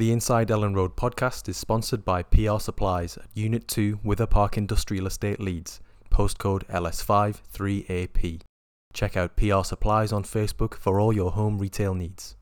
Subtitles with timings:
[0.00, 4.56] The Inside Elland Road podcast is sponsored by PR Supplies at Unit 2 Wither Park
[4.56, 8.40] Industrial Estate Leeds, postcode LS5 3AP.
[8.94, 12.38] Check out PR Supplies on Facebook for all your home retail needs.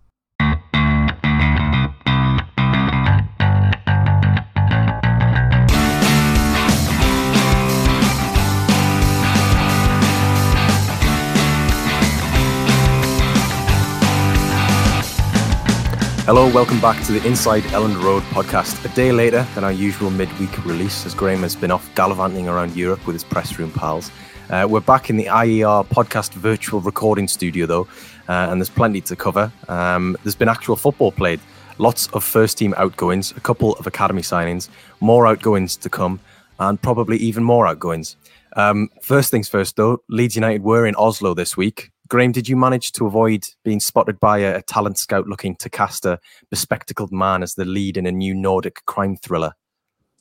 [16.28, 18.84] Hello, welcome back to the Inside Elland Road podcast.
[18.84, 22.76] A day later than our usual midweek release, as Graham has been off gallivanting around
[22.76, 24.10] Europe with his press room pals.
[24.50, 27.88] Uh, we're back in the IER podcast virtual recording studio, though,
[28.28, 29.50] uh, and there's plenty to cover.
[29.68, 31.40] Um, there's been actual football played,
[31.78, 34.68] lots of first team outgoings, a couple of academy signings,
[35.00, 36.20] more outgoings to come,
[36.60, 38.16] and probably even more outgoings.
[38.54, 42.56] Um, first things first, though, Leeds United were in Oslo this week Graham, did you
[42.56, 46.18] manage to avoid being spotted by a, a talent scout looking to cast a
[46.50, 49.52] bespectacled man as the lead in a new Nordic crime thriller?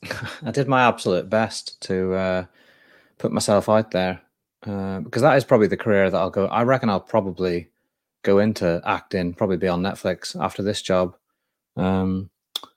[0.42, 2.44] I did my absolute best to uh,
[3.18, 4.20] put myself out there
[4.66, 6.46] uh, because that is probably the career that I'll go.
[6.46, 7.70] I reckon I'll probably
[8.22, 11.16] go into acting, probably be on Netflix after this job.
[11.76, 12.30] Um,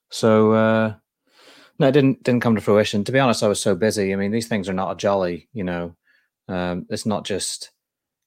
[0.10, 0.94] so uh,
[1.80, 3.04] no, it didn't didn't come to fruition.
[3.04, 4.14] To be honest, I was so busy.
[4.14, 5.50] I mean, these things are not a jolly.
[5.54, 5.96] You know,
[6.48, 7.72] um, it's not just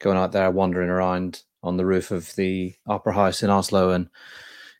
[0.01, 4.09] going out there wandering around on the roof of the opera house in Oslo and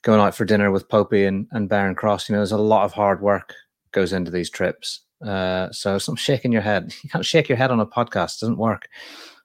[0.03, 2.29] going out for dinner with Popey and, and Beren Cross.
[2.29, 3.55] You know, there's a lot of hard work
[3.93, 5.01] goes into these trips.
[5.25, 6.95] Uh, so some shaking your head.
[7.03, 8.89] You can't shake your head on a podcast; it doesn't work.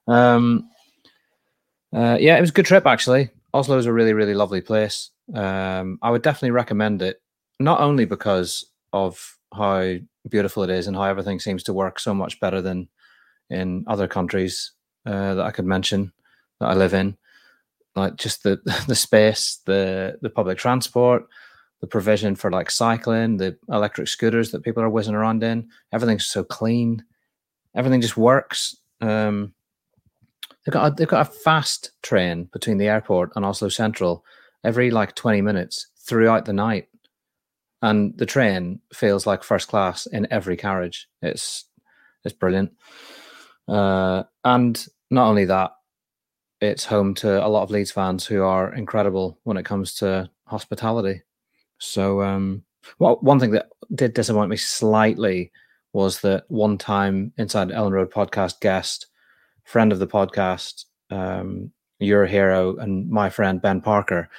[0.07, 0.69] Um,
[1.95, 3.29] uh, yeah, it was a good trip actually.
[3.53, 5.11] Oslo is a really, really lovely place.
[5.33, 7.21] Um, I would definitely recommend it,
[7.59, 9.95] not only because of how
[10.27, 12.89] beautiful it is and how everything seems to work so much better than
[13.49, 14.73] in other countries
[15.09, 16.11] uh, that I could mention
[16.59, 17.17] that I live in,
[17.95, 21.27] like just the the space, the the public transport,
[21.81, 25.67] the provision for like cycling, the electric scooters that people are whizzing around in.
[25.91, 27.03] Everything's so clean.
[27.75, 28.75] Everything just works.
[29.01, 29.53] Um,
[30.65, 34.23] they've got a, they've got a fast train between the airport and Oslo Central
[34.63, 36.87] every like twenty minutes throughout the night,
[37.81, 41.07] and the train feels like first class in every carriage.
[41.23, 41.65] It's
[42.23, 42.73] it's brilliant.
[43.67, 45.71] Uh, and not only that,
[46.61, 50.29] it's home to a lot of Leeds fans who are incredible when it comes to
[50.45, 51.21] hospitality.
[51.77, 52.63] So, um,
[52.99, 55.51] well, one thing that did disappoint me slightly
[55.93, 59.07] was that one time inside Elland Road podcast guest,
[59.63, 64.29] friend of the podcast, um, your hero, and my friend Ben Parker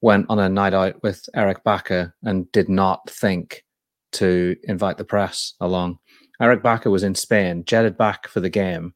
[0.00, 3.64] went on a night out with Eirik Bakke and did not think
[4.12, 5.98] to invite the press along.
[6.40, 8.94] Eirik Bakke was in Spain, jetted back for the game,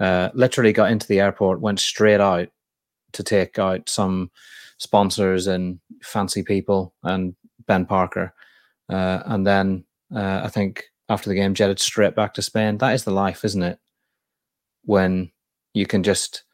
[0.00, 2.48] uh, literally got into the airport, went straight out
[3.12, 4.30] to take out some
[4.78, 7.34] sponsors and fancy people and
[7.66, 8.34] Ben Parker.
[8.88, 9.84] Uh, and then
[10.14, 12.78] uh, I think after the game, jetted straight back to Spain.
[12.78, 13.78] That is the life, isn't it?
[14.84, 15.30] When
[15.74, 16.44] you can just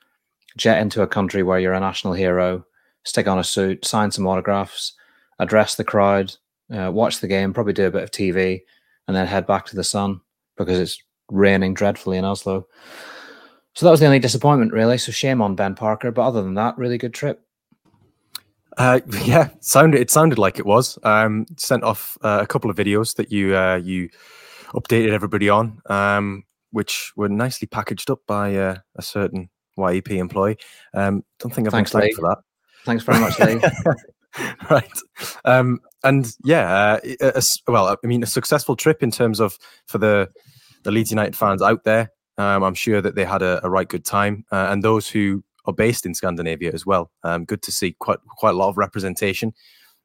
[0.56, 2.64] jet into a country where you're a national hero,
[3.04, 4.94] stick on a suit, sign some autographs,
[5.38, 6.34] address the crowd,
[6.72, 8.60] uh, watch the game, probably do a bit of TV,
[9.06, 10.20] and then head back to the sun
[10.56, 12.66] because it's raining dreadfully in Oslo.
[13.74, 14.98] So that was the only disappointment, really.
[14.98, 17.44] So shame on Ben Parker, but other than that, really good trip.
[18.76, 20.98] Uh, yeah, sounded it sounded like it was.
[21.02, 24.08] Um, sent off uh, a couple of videos that you uh, you
[24.74, 30.58] updated everybody on, um, which were nicely packaged up by uh, a certain YEP employee.
[30.94, 32.38] Um, don't think I've Thanks, time for that.
[32.84, 33.60] Thanks very much, Lee.
[34.70, 34.98] right.
[35.44, 40.28] Um, and yeah, uh, well, I mean, a successful trip in terms of for the
[40.82, 42.10] the Leeds United fans out there.
[42.40, 45.44] Um, I'm sure that they had a, a right good time, uh, and those who
[45.66, 47.10] are based in Scandinavia as well.
[47.22, 49.52] Um, good to see quite quite a lot of representation.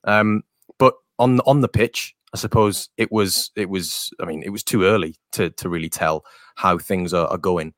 [0.03, 0.43] Um,
[0.77, 4.11] but on on the pitch, I suppose it was it was.
[4.19, 6.25] I mean, it was too early to to really tell
[6.55, 7.73] how things are, are going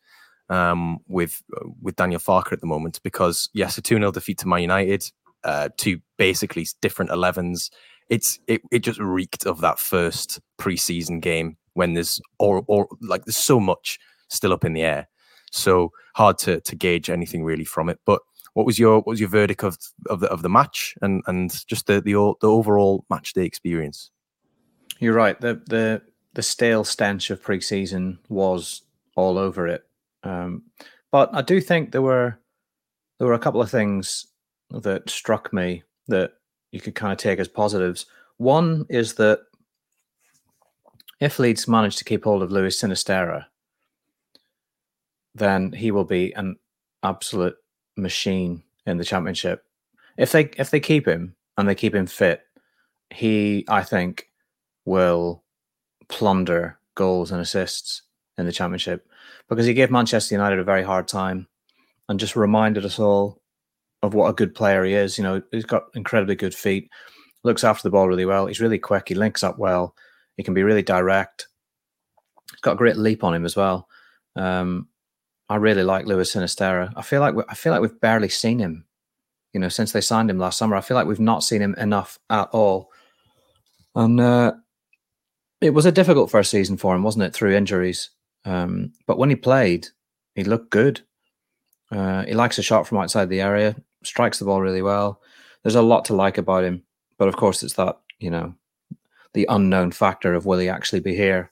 [0.50, 1.44] um, with
[1.80, 5.04] with Daniel Farke at the moment because yes, a two 0 defeat to Man United,
[5.44, 7.70] uh, two basically different 11s.
[8.10, 13.26] It's it it just reeked of that first preseason game when there's or or like
[13.26, 15.08] there's so much still up in the air.
[15.52, 18.00] So hard to to gauge anything really from it.
[18.06, 18.22] But
[18.54, 19.78] what was your what was your verdict of
[20.10, 24.12] of the of the match and and just the the, the overall match day experience?
[25.00, 25.40] You're right.
[25.40, 26.02] The the
[26.34, 28.84] the stale stench of preseason was
[29.16, 29.86] all over it.
[30.24, 30.64] Um,
[31.12, 32.38] but I do think there were
[33.18, 34.28] there were a couple of things
[34.72, 36.34] that struck me that
[36.72, 38.06] you could kind of take as positives.
[38.38, 39.40] One is that
[41.20, 43.46] if Leeds manage to keep hold of Luis Sinisterra,
[45.38, 46.58] then he will be an
[47.04, 47.56] absolute
[47.96, 49.64] machine in the championship.
[50.18, 52.42] If they if they keep him and they keep him fit,
[53.10, 54.30] he, I think,
[54.86, 55.44] will
[56.10, 58.04] plunder goals and assists
[58.38, 59.08] in the championship
[59.50, 61.48] because he gave Manchester United a very hard time
[62.10, 63.42] and just reminded us all
[64.04, 65.18] of what a good player he is.
[65.18, 66.90] You know, he's got incredibly good feet,
[67.44, 68.48] looks after the ball really well.
[68.48, 69.10] He's really quick.
[69.10, 69.96] He links up well.
[70.38, 71.48] He can be really direct.
[72.52, 73.88] He's got a great leap on him as well.
[74.36, 74.88] Um,
[75.50, 76.92] I really like Luis Sinisterra.
[76.96, 78.86] I feel like I feel like we've barely seen him.
[79.54, 81.74] You know, since they signed him last summer, I feel like we've not seen him
[81.76, 82.92] enough at all.
[83.96, 84.54] And uh,
[85.62, 87.34] it was a difficult first season for him, wasn't it?
[87.34, 88.10] Through injuries,
[88.46, 89.88] um, but when he played,
[90.36, 91.02] he looked good.
[91.92, 95.22] Uh, he likes a shot from outside the area, strikes the ball really well.
[95.64, 96.84] There's a lot to like about him,
[97.18, 98.54] but of course, it's that you know
[99.34, 101.52] the unknown factor of will he actually be here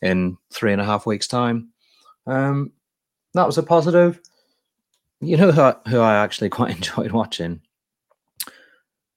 [0.00, 1.70] in three and a half weeks' time.
[2.26, 2.72] Um,
[3.34, 4.20] that was a positive.
[5.20, 7.60] You know who I, who I actually quite enjoyed watching?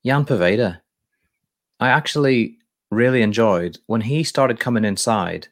[0.06, 0.82] Ian Poveda.
[1.80, 2.58] I actually
[2.92, 5.48] really enjoyed when he started coming inside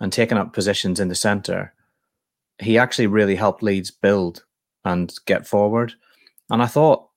[0.00, 1.74] and taking up positions in the centre.
[2.58, 4.44] He actually really helped Leeds build
[4.84, 5.94] and get forward.
[6.48, 7.08] And I thought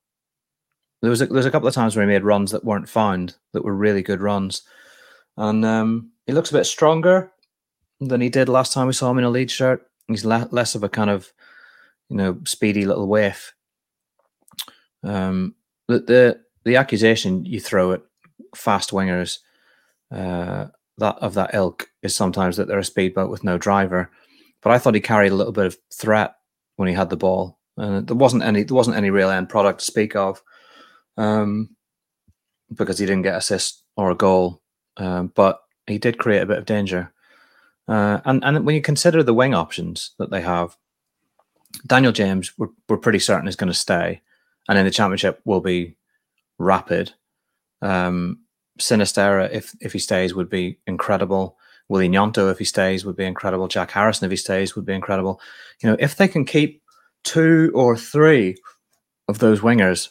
[1.00, 2.88] there was a, there was a couple of times where he made runs that weren't
[2.88, 4.62] found that were really good runs,
[5.36, 7.30] and um, he looks a bit stronger
[8.00, 9.86] than he did last time we saw him in a lead shirt.
[10.08, 11.32] He's le- less of a kind of
[12.08, 13.54] you know speedy little waif.
[15.02, 15.54] Um,
[15.88, 18.02] the the the accusation you throw at
[18.54, 19.38] fast wingers
[20.10, 20.66] uh,
[20.98, 24.10] that of that ilk is sometimes that they're a speedboat with no driver.
[24.62, 26.34] But I thought he carried a little bit of threat
[26.76, 29.80] when he had the ball, and there wasn't any there wasn't any real end product
[29.80, 30.42] to speak of,
[31.16, 31.70] um,
[32.74, 34.62] because he didn't get assist or a goal,
[34.96, 37.12] um, but he did create a bit of danger.
[37.86, 40.76] Uh, and and when you consider the wing options that they have,
[41.86, 44.22] Daniel James we're, we're pretty certain is going to stay,
[44.68, 45.96] and in the championship will be
[46.58, 47.12] rapid.
[47.82, 48.40] Um,
[48.78, 51.58] Sinisterra, if if he stays, would be incredible.
[51.88, 53.68] Willy Gnonto, if he stays, would be incredible.
[53.68, 55.40] Jack Harrison, if he stays, would be incredible.
[55.82, 56.82] You know, if they can keep
[57.24, 58.56] two or three
[59.28, 60.08] of those wingers,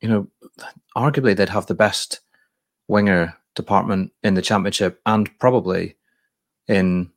[0.00, 0.28] you know,
[0.96, 2.20] arguably they'd have the best
[2.88, 5.96] winger department in the championship and probably
[6.70, 7.10] in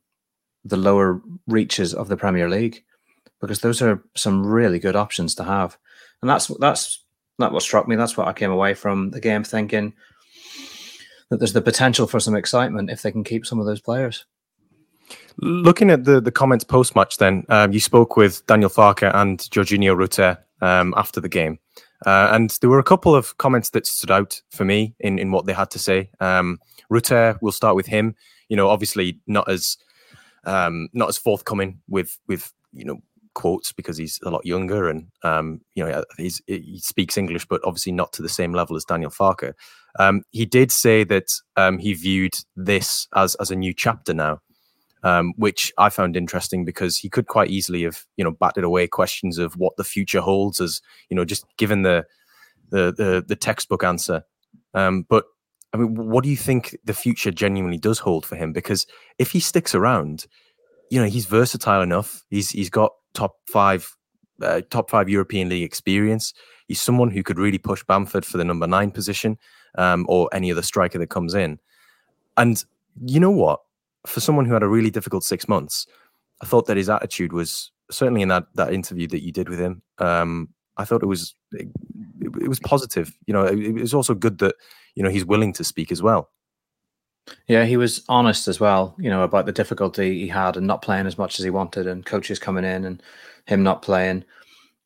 [0.64, 2.82] the lower reaches of the Premier League
[3.40, 5.78] because those are some really good options to have.
[6.20, 7.04] And that's that's
[7.38, 7.96] that what struck me.
[7.96, 9.94] That's what I came away from the game thinking
[11.30, 14.24] that there's the potential for some excitement if they can keep some of those players.
[15.36, 19.38] Looking at the the comments post match, then um, you spoke with Daniel Farke and
[19.38, 21.58] Georginio Rutter um, after the game,
[22.04, 25.30] uh, and there were a couple of comments that stood out for me in in
[25.30, 26.10] what they had to say.
[26.20, 26.58] Um,
[26.90, 28.14] Rutter, we'll start with him.
[28.48, 29.76] You know, obviously not as
[30.44, 33.00] um, not as forthcoming with with you know
[33.34, 37.60] quotes because he's a lot younger and um, you know he's, he speaks English, but
[37.64, 39.52] obviously not to the same level as Daniel Farke.
[39.98, 44.40] Um, he did say that um, he viewed this as as a new chapter now,
[45.04, 48.88] um, which I found interesting because he could quite easily have you know batted away
[48.88, 50.80] questions of what the future holds as
[51.10, 52.04] you know just given the
[52.70, 54.24] the the, the textbook answer.
[54.72, 55.26] Um, but
[55.72, 58.52] I mean, what do you think the future genuinely does hold for him?
[58.52, 58.86] Because
[59.18, 60.26] if he sticks around,
[60.90, 62.24] you know, he's versatile enough.
[62.30, 63.94] He's he's got top five,
[64.40, 66.32] uh, top five European League experience.
[66.66, 69.36] He's someone who could really push Bamford for the number nine position,
[69.76, 71.58] um, or any other striker that comes in.
[72.36, 72.64] And
[73.04, 73.60] you know what?
[74.06, 75.86] For someone who had a really difficult six months,
[76.42, 79.58] I thought that his attitude was certainly in that that interview that you did with
[79.58, 79.82] him.
[79.98, 81.68] Um, I thought it was it,
[82.40, 83.16] it was positive.
[83.26, 84.54] You know, it, it was also good that
[84.94, 86.30] you know he's willing to speak as well.
[87.46, 90.82] Yeah, he was honest as well, you know, about the difficulty he had and not
[90.82, 93.02] playing as much as he wanted, and coaches coming in and
[93.46, 94.24] him not playing.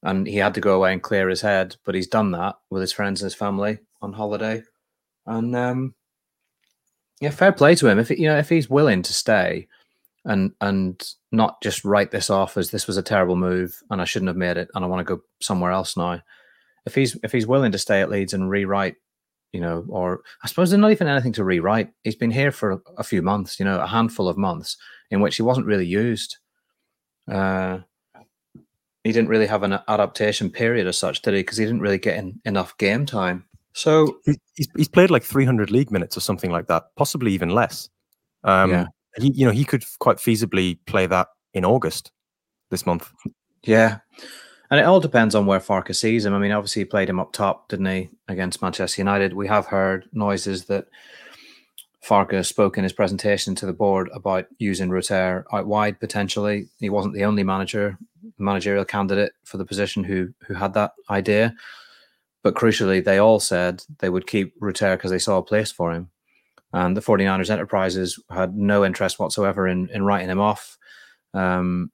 [0.05, 2.81] And he had to go away and clear his head, but he's done that with
[2.81, 4.63] his friends and his family on holiday.
[5.27, 5.95] And um,
[7.21, 7.99] yeah, fair play to him.
[7.99, 9.69] If you know, if he's willing to stay
[10.25, 14.05] and and not just write this off as this was a terrible move and I
[14.05, 16.23] shouldn't have made it and I want to go somewhere else now.
[16.87, 18.97] If he's if he's willing to stay at Leeds and rewrite
[19.53, 21.91] you know, or I suppose there's not even anything to rewrite.
[22.05, 24.77] He's been here for a few months, you know, a handful of months
[25.11, 26.37] in which he wasn't really used.
[27.31, 27.79] Uh,
[29.05, 31.41] he didn't really have an adaptation period as such, did he?
[31.41, 33.48] Because he didn't really get in enough game time.
[33.79, 34.19] So
[34.57, 37.89] he's, he's played like 300 league minutes or something like that, possibly even less.
[38.43, 38.87] Um, yeah.
[39.19, 42.11] He, you know, he could quite feasibly play that in August
[42.71, 43.13] this month.
[43.63, 43.99] Yeah.
[44.73, 46.35] And it all depends on where Farke sees him.
[46.35, 49.33] I mean, obviously he played him up top, didn't he, against Manchester United?
[49.33, 50.87] We have heard noises that
[52.05, 56.67] Farke spoke in his presentation to the board about using Rutter out wide potentially.
[56.81, 57.97] He wasn't the only manager,
[58.39, 61.55] managerial candidate for the position who who had that idea.
[62.49, 65.93] But crucially, they all said they would keep Rutter because they saw a place for
[65.93, 66.09] him.
[66.73, 70.79] And the 49ers enterprises had no interest whatsoever in, in writing him off.
[71.35, 71.91] Um,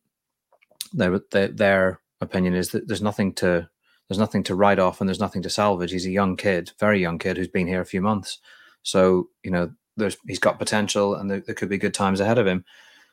[0.92, 3.68] they, they, their opinion is that there's nothing to
[4.08, 5.90] there's nothing to write off and there's nothing to salvage.
[5.90, 8.38] He's a young kid, very young kid who's been here a few months.
[8.84, 12.38] So, you know, there's he's got potential and there, there could be good times ahead
[12.38, 12.64] of him.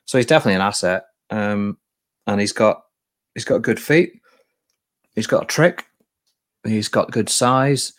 [0.06, 1.06] So he's definitely an asset.
[1.32, 1.80] Um,
[2.28, 2.84] and he's got
[3.34, 4.22] he's got good feet.
[5.16, 5.88] He's got a trick.
[6.64, 7.94] He's got good size.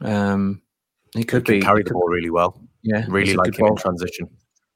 [0.00, 0.62] Um,
[1.14, 2.60] he could he be carry the ball really well.
[2.82, 4.28] Yeah, really like him in transition.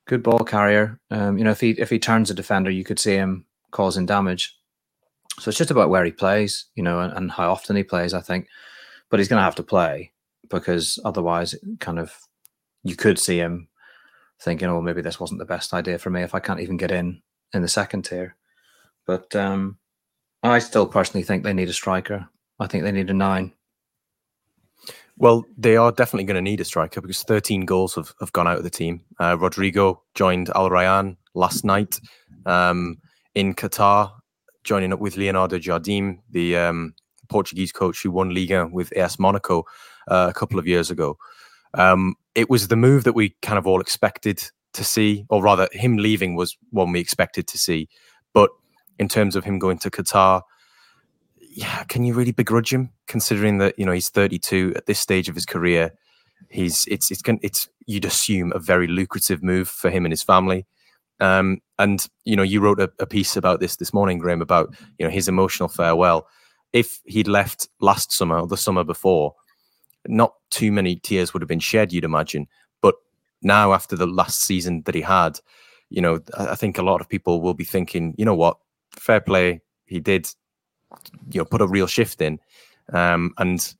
[0.06, 1.00] Good ball carrier.
[1.10, 4.06] Um, you know, if he if he turns a defender, you could see him causing
[4.06, 4.56] damage.
[5.40, 8.12] So it's just about where he plays, you know, and, and how often he plays.
[8.14, 8.48] I think,
[9.10, 10.12] but he's going to have to play
[10.50, 12.14] because otherwise, kind of,
[12.82, 13.68] you could see him
[14.40, 16.90] thinking, "Oh, maybe this wasn't the best idea for me if I can't even get
[16.90, 18.36] in in the second tier."
[19.06, 19.78] But um,
[20.42, 22.28] I still personally think they need a striker.
[22.64, 23.52] I think they need a nine.
[25.16, 28.48] Well, they are definitely going to need a striker because 13 goals have, have gone
[28.48, 29.02] out of the team.
[29.20, 32.00] Uh, Rodrigo joined Al Rayyan last night
[32.46, 32.96] um,
[33.34, 34.10] in Qatar,
[34.64, 36.94] joining up with Leonardo Jardim, the um,
[37.28, 39.64] Portuguese coach who won Liga with AS Monaco
[40.08, 41.16] uh, a couple of years ago.
[41.74, 44.42] Um, it was the move that we kind of all expected
[44.72, 47.88] to see, or rather, him leaving was one we expected to see.
[48.32, 48.50] But
[48.98, 50.42] in terms of him going to Qatar,
[51.54, 55.28] yeah, can you really begrudge him considering that you know he's 32 at this stage
[55.28, 55.92] of his career?
[56.50, 60.66] He's it's it's it's you'd assume a very lucrative move for him and his family.
[61.20, 64.74] Um, and you know, you wrote a, a, piece about this this morning, Graham, about
[64.98, 66.26] you know his emotional farewell.
[66.72, 69.34] If he'd left last summer or the summer before,
[70.08, 72.48] not too many tears would have been shed, you'd imagine.
[72.82, 72.96] But
[73.42, 75.38] now, after the last season that he had,
[75.88, 78.56] you know, I think a lot of people will be thinking, you know what,
[78.90, 80.26] fair play, he did
[81.30, 82.38] you know put a real shift in,
[82.92, 83.74] um, and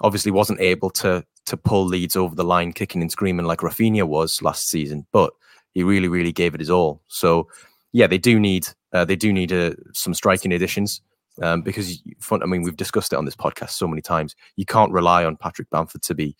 [0.00, 4.04] obviously wasn't able to to pull Leeds over the line, kicking and screaming like Rafinha
[4.04, 5.06] was last season.
[5.12, 5.32] But
[5.74, 7.02] he really, really gave it his all.
[7.08, 7.48] So
[7.92, 11.00] yeah, they do need uh, they do need uh, some striking additions.
[11.40, 14.34] Um, because I mean, we've discussed it on this podcast so many times.
[14.56, 16.34] You can't rely on Patrick Bamford to be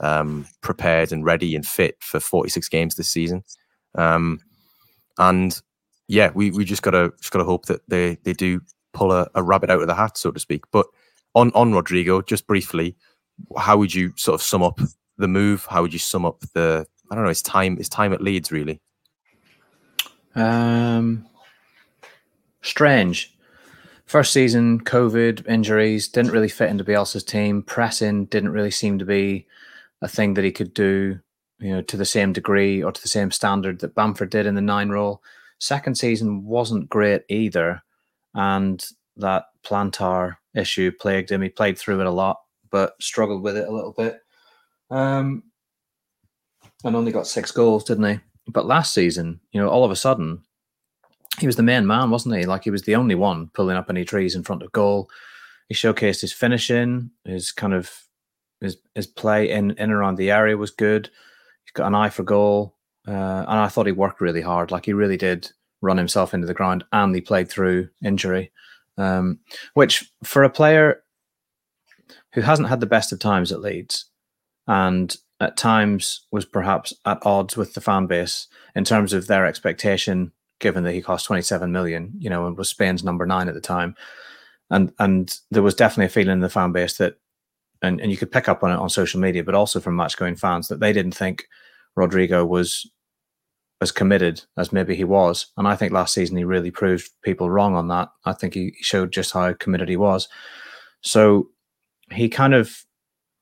[0.00, 3.44] um, prepared and ready and fit for 46 games this season.
[3.94, 4.40] Um,
[5.18, 5.58] and
[6.06, 8.60] yeah, we, we just gotta just gotta hope that they they do
[8.92, 10.64] pull a, a rabbit out of the hat, so to speak.
[10.70, 10.86] But
[11.34, 12.96] on on Rodrigo, just briefly,
[13.56, 14.80] how would you sort of sum up
[15.18, 15.66] the move?
[15.68, 18.52] How would you sum up the I don't know his time his time at Leeds
[18.52, 18.80] really?
[20.34, 21.26] Um,
[22.62, 23.36] strange.
[24.06, 27.62] First season, COVID injuries didn't really fit into Bielsa's team.
[27.62, 29.46] Pressing didn't really seem to be
[30.02, 31.20] a thing that he could do,
[31.58, 34.54] you know, to the same degree or to the same standard that Bamford did in
[34.54, 35.22] the nine role.
[35.58, 37.82] Second season wasn't great either
[38.34, 38.84] and
[39.16, 41.42] that plantar issue plagued him.
[41.42, 42.38] He played through it a lot,
[42.70, 44.20] but struggled with it a little bit.
[44.90, 45.44] Um,
[46.84, 48.20] and only got six goals, didn't he?
[48.48, 50.42] But last season, you know, all of a sudden,
[51.38, 52.44] he was the main man, wasn't he?
[52.44, 55.08] Like he was the only one pulling up any trees in front of goal.
[55.68, 57.90] He showcased his finishing, his kind of
[58.60, 61.08] his his play in in around the area was good.
[61.64, 63.10] He's got an eye for goal, uh,
[63.48, 64.70] and I thought he worked really hard.
[64.70, 65.50] Like he really did
[65.82, 68.50] run himself into the ground and he played through injury,
[68.96, 69.40] um,
[69.74, 71.02] which for a player
[72.32, 74.06] who hasn't had the best of times at Leeds
[74.66, 79.44] and at times was perhaps at odds with the fan base in terms of their
[79.44, 83.54] expectation, given that he cost 27 million, you know, and was Spain's number nine at
[83.54, 83.94] the time.
[84.70, 87.16] And and there was definitely a feeling in the fan base that
[87.82, 90.16] and, and you could pick up on it on social media, but also from match
[90.16, 91.48] going fans that they didn't think
[91.96, 92.88] Rodrigo was
[93.82, 95.46] as committed as maybe he was.
[95.56, 98.10] And I think last season he really proved people wrong on that.
[98.24, 100.28] I think he showed just how committed he was.
[101.02, 101.48] So
[102.10, 102.84] he kind of,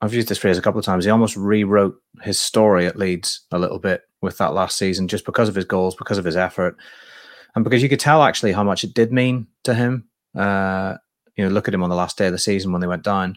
[0.01, 3.43] I've used this phrase a couple of times, he almost rewrote his story at Leeds
[3.53, 6.37] a little bit with that last season just because of his goals, because of his
[6.37, 6.77] effort.
[7.55, 10.09] And because you could tell actually how much it did mean to him.
[10.35, 10.97] Uh,
[11.37, 13.05] you know, look at him on the last day of the season when they went
[13.05, 13.37] down.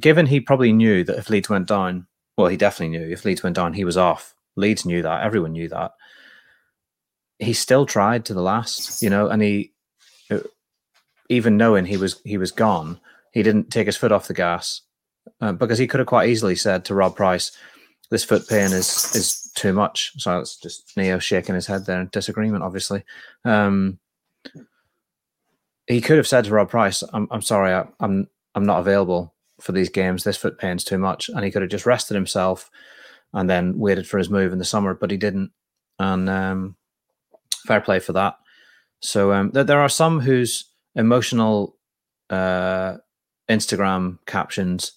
[0.00, 2.06] Given he probably knew that if Leeds went down,
[2.38, 5.22] well, he definitely knew if Leeds went down, he was off Leeds knew that.
[5.22, 5.92] Everyone knew that.
[7.38, 9.72] He still tried to the last, you know, and he,
[10.30, 10.38] uh,
[11.28, 13.00] even knowing he was he was gone,
[13.32, 14.82] he didn't take his foot off the gas
[15.40, 17.52] uh, because he could have quite easily said to Rob Price,
[18.10, 22.00] "This foot pain is is too much." So it's just Neo shaking his head there
[22.00, 23.04] in disagreement, obviously.
[23.44, 23.98] Um,
[25.86, 29.34] he could have said to Rob Price, "I'm I'm sorry, I, I'm I'm not available
[29.60, 30.22] for these games.
[30.22, 32.70] This foot pain's too much," and he could have just rested himself
[33.32, 35.52] and then waited for his move in the summer, but he didn't.
[35.98, 36.76] And um,
[37.66, 38.36] fair play for that.
[39.00, 41.76] So um, th- there are some whose emotional
[42.30, 42.96] uh,
[43.48, 44.92] Instagram captions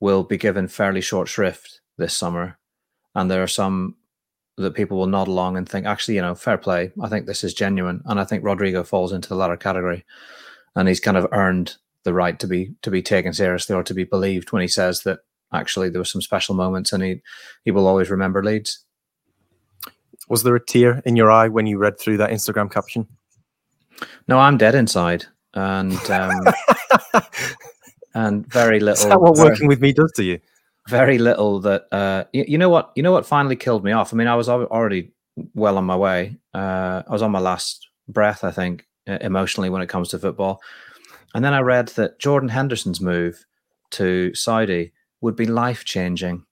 [0.00, 2.58] will be given fairly short shrift this summer,
[3.14, 3.96] and there are some
[4.56, 6.92] that people will nod along and think, actually, you know, fair play.
[7.02, 10.04] I think this is genuine, and I think Rodrigo falls into the latter category,
[10.74, 13.94] and he's kind of earned the right to be to be taken seriously or to
[13.94, 15.20] be believed when he says that
[15.54, 17.22] actually there were some special moments, and he
[17.64, 18.84] he will always remember Leeds.
[20.28, 23.06] Was there a tear in your eye when you read through that Instagram caption?
[24.26, 26.40] No, I'm dead inside, and um,
[28.14, 29.04] and very little.
[29.04, 30.40] Is that what working with me does to you?
[30.88, 34.12] Very little that uh, you, you, know what you know what finally killed me off.
[34.12, 35.12] I mean, I was already
[35.54, 36.36] well on my way.
[36.52, 40.60] Uh, I was on my last breath, I think, emotionally when it comes to football.
[41.34, 43.44] And then I read that Jordan Henderson's move
[43.90, 44.92] to Saudi
[45.24, 46.44] would be life changing.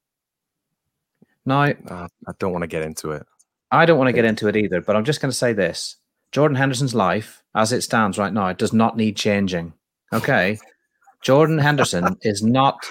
[1.45, 3.27] Now, uh, I don't want to get into it.
[3.71, 5.97] I don't want to get into it either, but I'm just going to say this
[6.33, 9.75] Jordan Henderson's life, as it stands right now, does not need changing.
[10.13, 10.59] Okay.
[11.23, 12.85] Jordan Henderson is not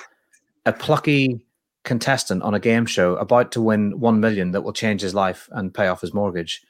[0.66, 1.46] a plucky
[1.84, 5.50] contestant on a game show about to win 1 million that will change his life
[5.52, 6.62] and pay off his mortgage.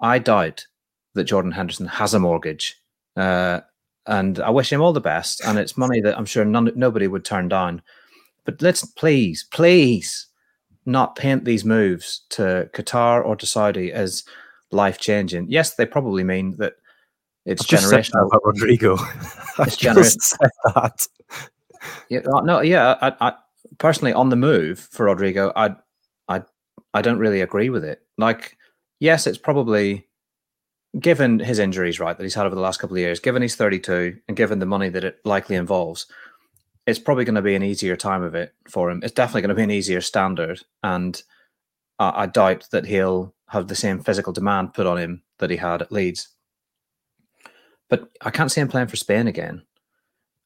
[0.00, 0.66] I doubt
[1.14, 2.76] that Jordan Henderson has a mortgage.
[3.16, 3.60] Uh,
[4.06, 5.40] and I wish him all the best.
[5.44, 7.82] And it's money that I'm sure none, nobody would turn down.
[8.50, 10.26] But let's please, please
[10.84, 14.24] not paint these moves to Qatar or to Saudi as
[14.72, 15.46] life changing.
[15.48, 16.72] Yes, they probably mean that
[17.46, 18.26] it's generational.
[18.26, 18.94] about Rodrigo.
[19.60, 21.08] it's generational.
[22.08, 22.96] Yeah, uh, no, yeah.
[23.00, 23.34] I, I,
[23.78, 25.76] personally, on the move for Rodrigo, I,
[26.28, 26.42] I,
[26.92, 28.02] I don't really agree with it.
[28.18, 28.56] Like,
[28.98, 30.08] yes, it's probably
[30.98, 33.54] given his injuries, right, that he's had over the last couple of years, given he's
[33.54, 36.06] 32, and given the money that it likely involves,
[36.86, 39.00] it's probably going to be an easier time of it for him.
[39.02, 41.22] It's definitely going to be an easier standard, and
[41.98, 45.56] I, I doubt that he'll have the same physical demand put on him that he
[45.56, 46.28] had at Leeds.
[47.88, 49.62] But I can't see him playing for Spain again.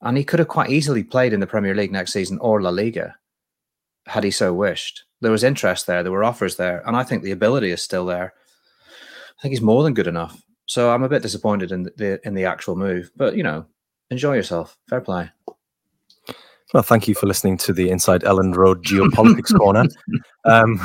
[0.00, 2.71] And he could have quite easily played in the Premier League next season or La
[2.71, 3.17] Liga
[4.07, 5.05] had he so wished.
[5.21, 8.05] There was interest there, there were offers there, and I think the ability is still
[8.05, 8.35] there.
[9.38, 10.42] I think he's more than good enough.
[10.66, 13.66] So I'm a bit disappointed in the in the actual move, but you know,
[14.11, 14.77] enjoy yourself.
[14.88, 15.31] Fair play.
[16.74, 19.84] Well, thank you for listening to the Inside Elland Road Geopolitics Corner.
[20.44, 20.80] Um,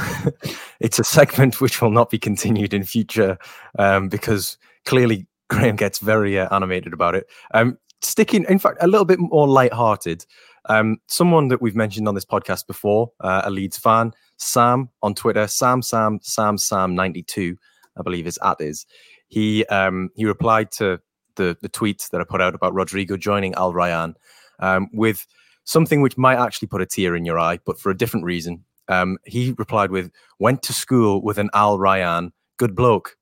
[0.80, 3.40] it's a segment which will not be continued in future
[3.80, 7.28] um, because clearly Graham gets very uh, animated about it.
[7.56, 10.28] Um, sticking, in fact, a little bit more light-hearted.
[10.66, 15.16] Um, someone that we've mentioned on this podcast before, uh, a Leeds fan, Sam on
[15.16, 17.58] Twitter, Sam Sam Sam Sam ninety two,
[17.98, 18.86] I believe his at is.
[19.28, 21.00] He um, he replied to
[21.36, 24.16] the the tweet that I put out about Rodrigo joining Al Ryan
[24.60, 25.26] um, with
[25.70, 28.66] something which might actually put a tear in your eye, but for a different reason.
[28.88, 33.16] Um, he replied with, "Went to school with an Al Ryan, good bloke,"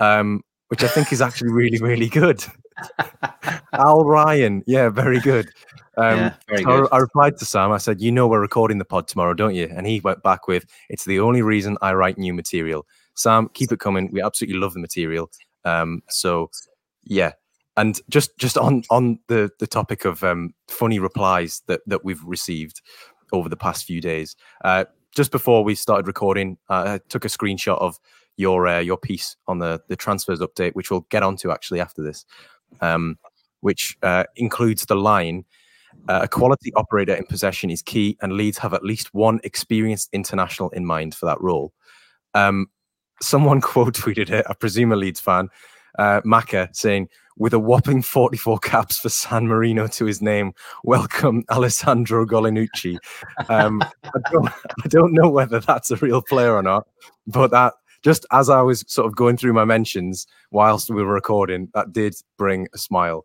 [0.00, 2.44] um, which I think is actually really, really good.
[3.72, 5.46] Al Ryan, yeah, very good.
[5.96, 6.88] Um, yeah, very so good.
[6.90, 7.70] I, I replied to Sam.
[7.70, 10.48] I said, "You know we're recording the pod tomorrow, don't you?" And he went back
[10.48, 14.10] with, "It's the only reason I write new material." Sam, keep it coming.
[14.12, 15.30] We absolutely love the material.
[15.64, 16.50] Um, so,
[17.04, 17.32] yeah,
[17.78, 22.22] and just just on on the the topic of um, funny replies that that we've
[22.24, 22.82] received
[23.32, 24.36] over the past few days.
[24.64, 27.98] Uh, just before we started recording, uh, I took a screenshot of
[28.36, 32.02] your uh, your piece on the the transfers update, which we'll get onto actually after
[32.02, 32.26] this,
[32.80, 33.16] um,
[33.60, 35.44] which uh, includes the line.
[36.08, 40.08] Uh, a quality operator in possession is key, and Leeds have at least one experienced
[40.12, 41.72] international in mind for that role.
[42.34, 42.66] Um,
[43.22, 45.48] someone quote tweeted it, I presume a Leeds fan,
[45.98, 50.52] uh, Maka, saying, with a whopping 44 caps for San Marino to his name.
[50.84, 52.98] Welcome, Alessandro Golinucci.
[53.48, 56.86] Um, I, don't, I, don't, know whether that's a real player or not,
[57.26, 61.14] but that just as I was sort of going through my mentions whilst we were
[61.14, 63.24] recording, that did bring a smile.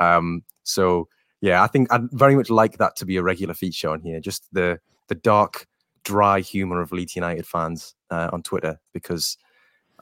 [0.00, 1.08] Um, so
[1.40, 4.20] yeah, I think I'd very much like that to be a regular feature on here.
[4.20, 5.66] Just the the dark,
[6.04, 9.36] dry humor of Leeds United fans uh, on Twitter, because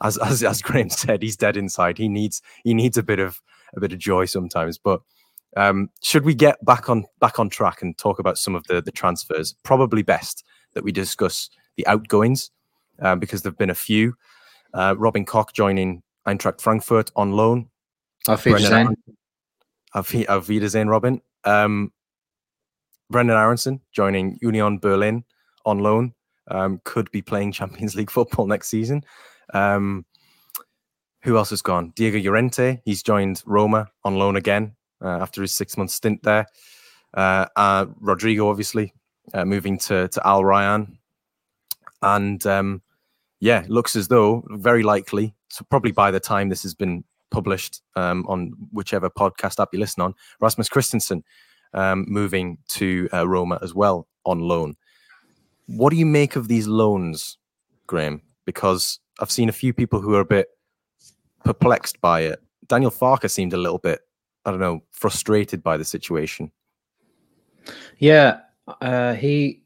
[0.03, 1.97] as, as as Graham said, he's dead inside.
[1.97, 3.41] He needs he needs a bit of
[3.75, 4.77] a bit of joy sometimes.
[4.77, 5.01] But
[5.57, 8.81] um, should we get back on back on track and talk about some of the
[8.81, 9.55] the transfers?
[9.63, 12.51] Probably best that we discuss the outgoings
[12.99, 14.15] um, because there've been a few.
[14.73, 17.69] Uh, Robin Koch joining Eintracht Frankfurt on loan.
[18.27, 18.95] Auf Wiedersehen.
[19.93, 21.21] Auf, auf Wiedersehen, Robin.
[21.43, 21.91] Um,
[23.11, 25.25] Brenden Aaronson joining Union Berlin
[25.65, 26.13] on loan.
[26.49, 29.03] Um, could be playing Champions League football next season.
[29.53, 30.05] Um,
[31.23, 31.93] who else has gone?
[31.95, 32.81] Diego Llorente.
[32.83, 36.47] He's joined Roma on loan again uh, after his six month stint there.
[37.13, 38.93] Uh, uh, Rodrigo, obviously,
[39.33, 40.97] uh, moving to, to Al Rayyan.
[42.01, 42.81] And um,
[43.39, 47.81] yeah, looks as though very likely, so probably by the time this has been published
[47.95, 51.23] um, on whichever podcast app you listen on, Rasmus Kristensen
[51.73, 54.75] um, moving to uh, Roma as well on loan.
[55.67, 57.37] What do you make of these loans,
[57.87, 58.21] Graham?
[58.45, 60.47] Because I've seen a few people who are a bit
[61.43, 62.41] perplexed by it.
[62.67, 64.01] Daniel Farke seemed a little bit,
[64.45, 66.51] I don't know, frustrated by the situation.
[67.97, 68.39] Yeah,
[68.81, 69.63] uh, he.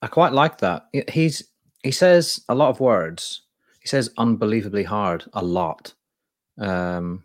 [0.00, 0.86] I quite like that.
[1.08, 1.44] He's
[1.82, 3.42] he says a lot of words.
[3.80, 5.94] He says unbelievably hard a lot,
[6.58, 7.24] um,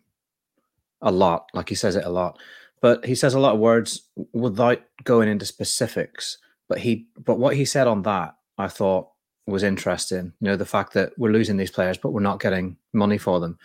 [1.01, 1.49] a lot.
[1.53, 2.39] Like he says it a lot,
[2.81, 6.37] but he says a lot of words without going into specifics.
[6.67, 9.09] But he, but what he said on that, I thought
[9.47, 10.33] was interesting.
[10.39, 13.39] You know, the fact that we're losing these players, but we're not getting money for
[13.39, 13.57] them.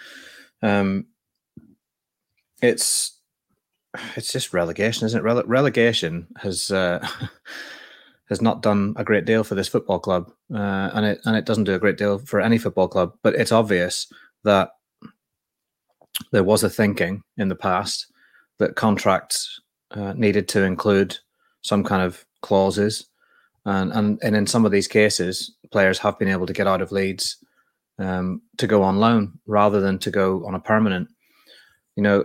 [0.63, 1.07] Um,
[2.63, 3.19] it's
[4.17, 5.29] it's just relegation, isn't it?
[5.29, 7.07] Rele- relegation has uh,
[8.29, 11.45] has not done a great deal for this football club, uh, and it and it
[11.45, 13.13] doesn't do a great deal for any football club.
[13.23, 14.11] But it's obvious
[14.45, 14.71] that
[16.31, 18.07] there was a thinking in the past
[18.59, 21.19] that contracts uh, needed to include
[21.63, 23.07] some kind of clauses,
[23.65, 26.83] and and and in some of these cases, players have been able to get out
[26.83, 27.39] of Leeds
[27.99, 31.09] um, to go on loan rather than to go on a permanent.
[31.97, 32.25] You know,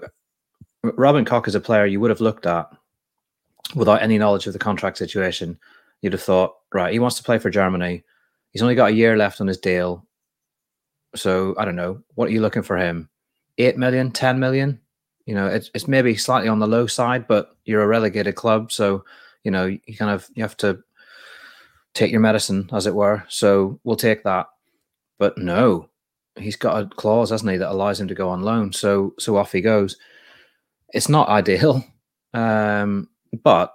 [0.84, 2.70] Robin Koch is a player you would have looked at
[3.76, 5.58] without any knowledge of the contract situation.
[6.02, 8.04] You'd have thought, right, he wants to play for Germany.
[8.52, 10.06] He's only got a year left on his deal.
[11.16, 12.02] So I don't know.
[12.16, 13.10] What are you looking for him?
[13.58, 14.80] Eight million, 10 million?
[15.26, 18.72] You know, it's, it's maybe slightly on the low side, but you're a relegated club.
[18.72, 19.04] So,
[19.44, 20.82] you know, you kind of, you have to
[21.98, 23.24] take your medicine, as it were.
[23.28, 24.48] So we'll take that.
[25.20, 25.90] But no,
[26.38, 28.72] he's got a clause, hasn't he, that allows him to go on loan.
[28.72, 29.98] So, so off he goes
[30.94, 31.84] it's not ideal,
[32.34, 33.10] um,
[33.44, 33.74] but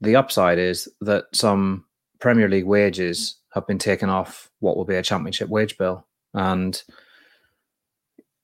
[0.00, 1.84] the upside is that some
[2.20, 6.82] Premier League wages have been taken off what will be a Championship wage bill, and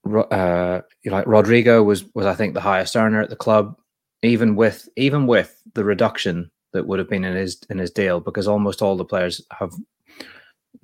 [0.07, 3.77] uh, like Rodrigo was was I think the highest earner at the club,
[4.23, 8.21] even with even with the reduction that would have been in his in his deal,
[8.21, 9.73] because almost all the players have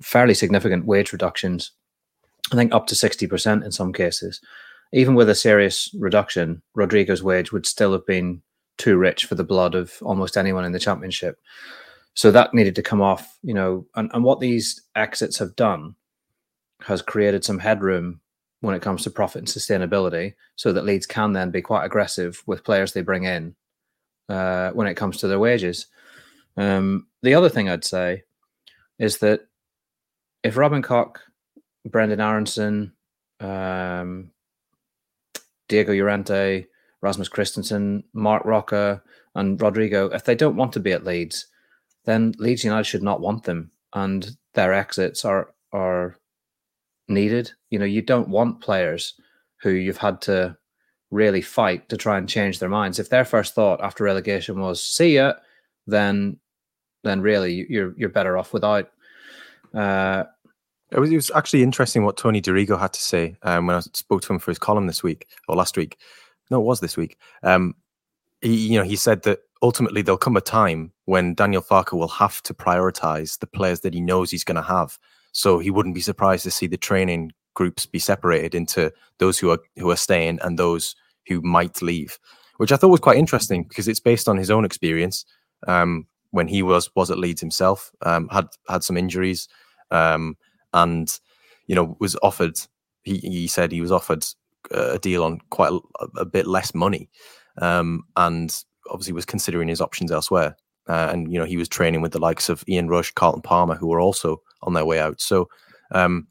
[0.01, 1.71] fairly significant wage reductions.
[2.51, 4.41] I think up to sixty percent in some cases
[4.91, 8.41] even with a serious reduction, Rodrigo's wage would still have been
[8.77, 11.39] too rich for the blood of almost anyone in the championship.
[12.15, 15.95] So that needed to come off, you know, and, and what these exits have done
[16.81, 18.19] has created some headroom
[18.61, 22.41] when it comes to profit and sustainability so that Leeds can then be quite aggressive
[22.45, 23.55] with players they bring in
[24.29, 25.87] uh, when it comes to their wages.
[26.55, 28.23] Um, the other thing I'd say
[28.97, 29.41] is that
[30.43, 31.19] if Robin Koch,
[31.87, 32.93] Brenden Aaronson,
[33.39, 34.31] um,
[35.67, 36.67] Diego Llorente,
[37.01, 39.01] Rasmus Kristensen, Marc Roca,
[39.35, 41.47] and Rodrigo, if they don't want to be at Leeds,
[42.05, 46.17] then Leeds United should not want them, and their exits are are
[47.07, 47.51] needed.
[47.69, 49.13] You know, you don't want players
[49.61, 50.57] who you've had to
[51.11, 52.99] really fight to try and change their minds.
[52.99, 55.33] If their first thought after relegation was "see ya,"
[55.87, 56.37] then
[57.03, 58.89] then really you're you're better off without.
[59.73, 60.23] Uh,
[60.91, 63.79] it was, it was actually interesting what Tony Dorigo had to say um, when I
[63.81, 65.97] spoke to him for his column this week or last week.
[66.49, 67.17] No, it was this week.
[67.43, 67.75] Um,
[68.41, 72.07] he, you know, he said that ultimately there'll come a time when Daniel Farke will
[72.07, 74.97] have to prioritize the players that he knows he's going to have.
[75.31, 79.51] So he wouldn't be surprised to see the training groups be separated into those who
[79.51, 80.95] are who are staying and those
[81.27, 82.17] who might leave,
[82.57, 85.25] which I thought was quite interesting because it's based on his own experience
[85.67, 89.49] um, when he was was at Leeds himself, um, had had some injuries.
[89.91, 90.37] Um,
[90.73, 91.19] and
[91.67, 92.57] you know was offered.
[93.03, 94.23] He he said he was offered
[94.71, 97.09] a deal on quite a, a bit less money,
[97.57, 100.55] um, and obviously was considering his options elsewhere.
[100.87, 103.75] Uh, and you know he was training with the likes of Ian Rush, Carlton Palmer,
[103.75, 105.21] who were also on their way out.
[105.21, 105.49] So
[105.91, 106.27] um,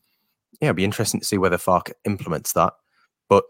[0.61, 2.73] yeah, it'd be interesting to see whether Farke implements that.
[3.29, 3.45] But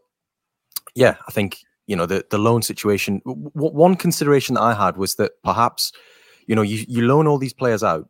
[0.94, 3.22] yeah, I think you know the the loan situation.
[3.24, 5.92] W- one consideration that I had was that perhaps
[6.46, 8.08] you know you you loan all these players out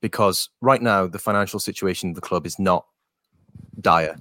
[0.00, 2.86] because right now the financial situation of the club is not
[3.80, 4.16] dire.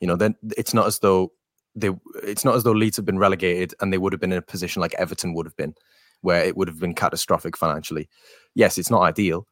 [0.00, 1.32] You know, then it's not as though
[1.76, 1.90] they
[2.22, 4.42] it's not as though Leeds have been relegated and they would have been in a
[4.42, 5.74] position like Everton would have been,
[6.22, 8.08] where it would have been catastrophic financially.
[8.54, 9.46] Yes, it's not ideal,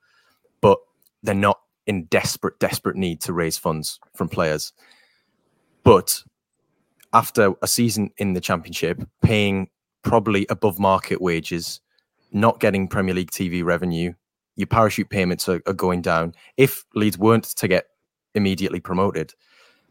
[0.60, 0.78] but
[1.22, 4.72] they're not in desperate, desperate need to raise funds from players.
[5.84, 6.22] But
[7.12, 9.68] after a season in the championship, paying
[10.02, 11.80] probably above market wages,
[12.32, 14.12] not getting Premier League TV revenue,
[14.56, 16.34] your parachute payments are, are going down.
[16.56, 17.86] If Leeds weren't to get
[18.34, 19.34] immediately promoted,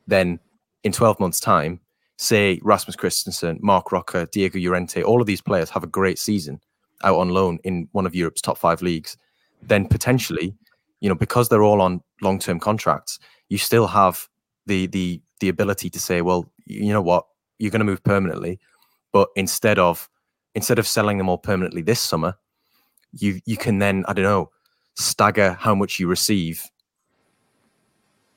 [0.07, 0.39] then
[0.83, 1.79] in 12 months' time,
[2.17, 6.59] say Rasmus Kristensen, Marc Roca, Diego Llorente, all of these players have a great season
[7.03, 9.17] out on loan in one of Europe's top five leagues,
[9.61, 10.55] then potentially,
[11.01, 14.29] you know, because they're all on long-term contracts, you still have
[14.67, 17.25] the the the ability to say, well, you know what,
[17.59, 18.59] you're going to move permanently,
[19.11, 20.09] but instead of
[20.55, 22.37] instead of selling them all permanently this summer,
[23.11, 24.51] you you can then I don't know
[24.95, 26.69] stagger how much you receive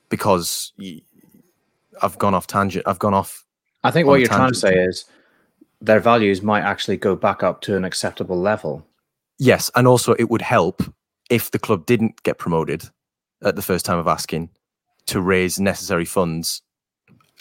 [0.09, 1.01] because you,
[2.01, 2.87] I've gone off tangent.
[2.87, 3.45] I've gone off.
[3.83, 5.05] I think what you're trying to say is
[5.81, 8.85] their values might actually go back up to an acceptable level.
[9.37, 10.81] Yes, and also it would help
[11.29, 12.89] if the club didn't get promoted
[13.43, 14.49] at the first time of asking
[15.07, 16.61] to raise necessary funds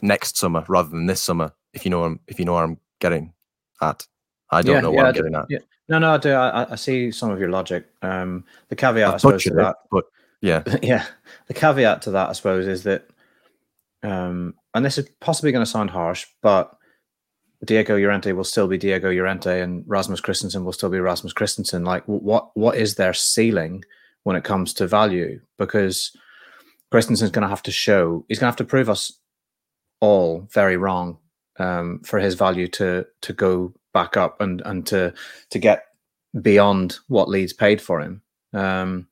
[0.02, 1.52] next summer rather than this summer.
[1.72, 3.32] If you know, I'm, if you know where I'm getting
[3.80, 4.06] at,
[4.50, 5.46] I don't yeah, know what yeah, I'm getting at.
[5.48, 5.58] Yeah.
[5.88, 6.32] No, no, I do.
[6.32, 7.86] I, I, see some of your logic.
[8.00, 10.04] Um, the caveat, I, I suppose, to that, but
[10.40, 11.04] yeah, yeah,
[11.46, 13.06] the caveat to that, I suppose, is that,
[14.02, 16.78] um, and this is possibly going to sound harsh, but
[17.64, 21.86] Diego Llorente will still be Diego Llorente, and Rasmus Kristensen will still be Rasmus Kristensen.
[21.86, 23.84] Like, what what is their ceiling
[24.24, 25.40] when it comes to value?
[25.58, 26.16] Because
[26.92, 29.18] Kristensen's going to have to show he's going to have to prove us
[30.00, 31.18] all very wrong
[31.58, 35.12] um, for his value to to go back up and and to
[35.50, 35.84] to get
[36.42, 38.20] beyond what Leeds paid for him,
[38.52, 39.06] um,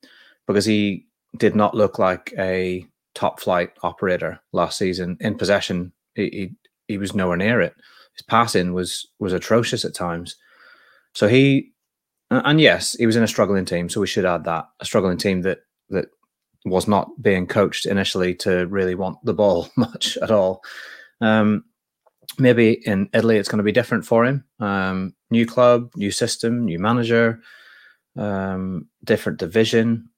[0.46, 1.06] because he
[1.38, 5.92] did not look like a top flight operator last season in possession.
[6.14, 6.50] He, he,
[6.88, 7.74] he was nowhere near it
[8.14, 10.36] his passing was was atrocious at times.
[11.14, 11.72] So he,
[12.30, 13.88] and yes, he was in a struggling team.
[13.88, 16.06] So we should add that a struggling team that that
[16.64, 20.62] was not being coached initially to really want the ball much at all.
[21.20, 21.64] Um,
[22.38, 24.44] maybe in Italy it's going to be different for him.
[24.60, 27.40] Um, new club, new system, new manager,
[28.16, 30.08] um, different division.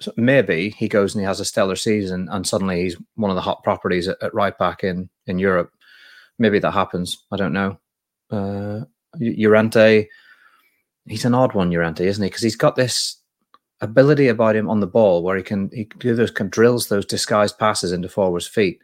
[0.00, 3.34] So maybe he goes and he has a stellar season, and suddenly he's one of
[3.34, 5.72] the hot properties at, at right back in in Europe
[6.38, 7.24] maybe that happens.
[7.30, 7.78] I don't know.
[8.30, 8.80] Uh,
[9.18, 10.06] Llorente,
[11.06, 12.28] he's an odd one, Llorente, isn't he?
[12.28, 13.16] Because he's got this
[13.80, 17.06] ability about him on the ball where he can he do those can drills those
[17.06, 18.80] disguised passes into forwards' feet,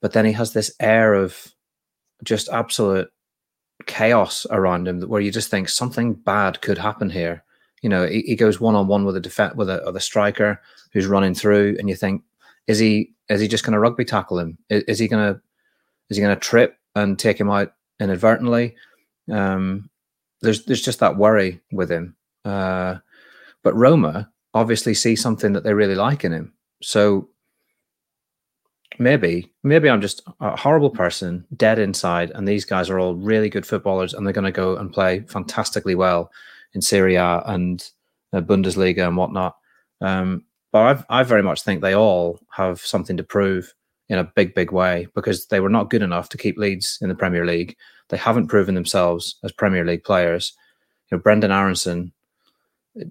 [0.00, 1.48] but then he has this air of
[2.24, 3.08] just absolute
[3.86, 7.44] chaos around him where you just think something bad could happen here.
[7.82, 10.00] You know, he, he goes one on one with a defense with a, with a
[10.00, 10.60] striker
[10.92, 12.22] who's running through, and you think,
[12.66, 14.56] is he is he just going to rugby tackle him?
[14.68, 15.40] Is, is he going to
[16.12, 18.76] is he going to trip and take him out inadvertently?
[19.30, 19.88] Um,
[20.42, 22.16] there's there's just that worry with him.
[22.44, 22.98] Uh,
[23.62, 26.52] but Roma obviously see something that they really like in him.
[26.82, 27.30] So
[28.98, 33.48] maybe maybe I'm just a horrible person, dead inside, and these guys are all really
[33.48, 36.30] good footballers, and they're going to go and play fantastically well
[36.74, 37.88] in Serie A and
[38.34, 39.56] uh, Bundesliga and whatnot.
[40.02, 43.72] Um, but I, I very much think they all have something to prove
[44.12, 47.08] in a big, big way because they were not good enough to keep Leeds in
[47.08, 47.74] the Premier League.
[48.10, 50.52] They haven't proven themselves as Premier League players.
[51.10, 52.12] You know, Brenden Aaronson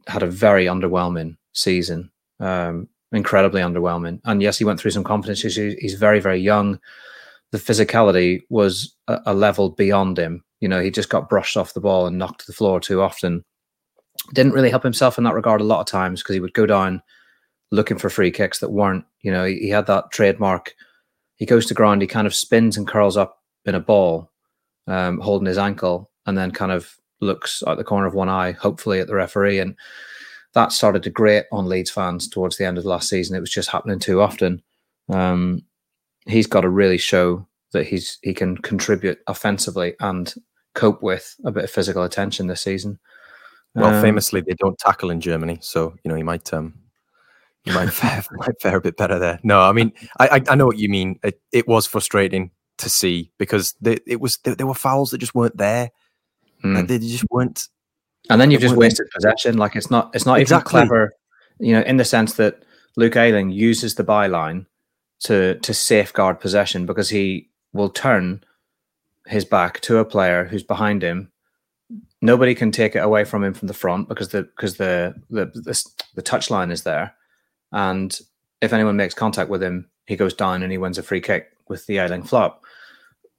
[0.06, 4.22] had a very underwhelming season, um, incredibly underwhelming.
[4.26, 5.74] And yes, he went through some confidence issues.
[5.80, 6.80] He's very, very young.
[7.50, 10.44] The physicality was a, a level beyond him.
[10.60, 13.02] You know, he just got brushed off the ball and knocked to the floor too
[13.02, 13.44] often.
[14.34, 16.68] Didn't really help himself in that regard a lot of times because he would go
[16.68, 17.02] down
[17.72, 20.76] looking for free kicks that weren't, you know, he, he had that trademark
[21.42, 24.30] he goes to ground, he kind of spins and curls up in a ball,
[24.86, 28.52] um, holding his ankle, and then kind of looks out the corner of one eye,
[28.52, 29.58] hopefully at the referee.
[29.58, 29.76] And
[30.54, 33.36] that started to grate on Leeds fans towards the end of the last season.
[33.36, 34.62] It was just happening too often.
[35.10, 35.64] Um,
[36.28, 40.36] he's got to really show that he's he can contribute offensively and
[40.76, 43.00] cope with a bit of physical attention this season.
[43.74, 46.76] Well, um, famously, they don't tackle in Germany, so you know he might um,
[47.64, 49.40] you might fare, might fare a bit better there.
[49.44, 51.20] No, I mean, I, I know what you mean.
[51.24, 55.20] It, it was frustrating to see because they, it was there, there, were fouls that
[55.20, 55.92] just weren't there.
[56.64, 56.88] Mm.
[56.88, 57.68] they just weren't.
[58.30, 59.58] And then you've just wasted possession.
[59.58, 60.80] Like it's not it's not exactly.
[60.80, 61.14] even clever,
[61.60, 62.64] you know, in the sense that
[62.96, 64.66] Luke Ayling uses the byline
[65.22, 68.44] to to safeguard possession because he will turn
[69.28, 71.32] his back to a player who's behind him.
[72.22, 75.46] Nobody can take it away from him from the front because the because the the
[75.46, 75.84] the,
[76.16, 77.16] the touch line is there
[77.72, 78.20] and
[78.62, 81.48] if anyone makes contact with him, he goes down and he wins a free kick
[81.68, 82.64] with the Ayling flop.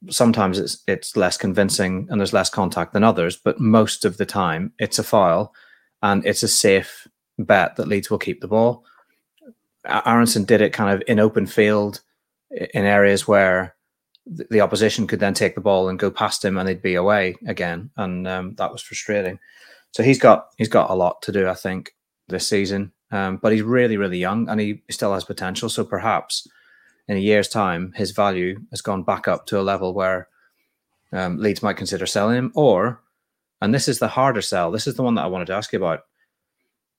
[0.08, 4.26] Sometimes it's it's less convincing and there's less contact than others, but most of the
[4.26, 5.54] time it's a foul
[6.02, 7.06] and it's a safe
[7.38, 8.84] bet that Leeds will keep the ball.
[9.86, 12.00] Aaronson did it kind of in open field
[12.50, 13.74] in areas where
[14.26, 17.36] the opposition could then take the ball and go past him and they'd be away
[17.46, 19.38] again, and um, that was frustrating.
[19.92, 21.94] So he's got he's got a lot to do, I think,
[22.28, 22.92] this season.
[23.12, 25.68] Um, but he's really, really young and he still has potential.
[25.68, 26.48] So perhaps
[27.06, 30.28] in a year's time, his value has gone back up to a level where
[31.12, 32.52] um, Leeds might consider selling him.
[32.54, 33.02] Or,
[33.60, 35.72] and this is the harder sell, this is the one that I wanted to ask
[35.72, 36.00] you about.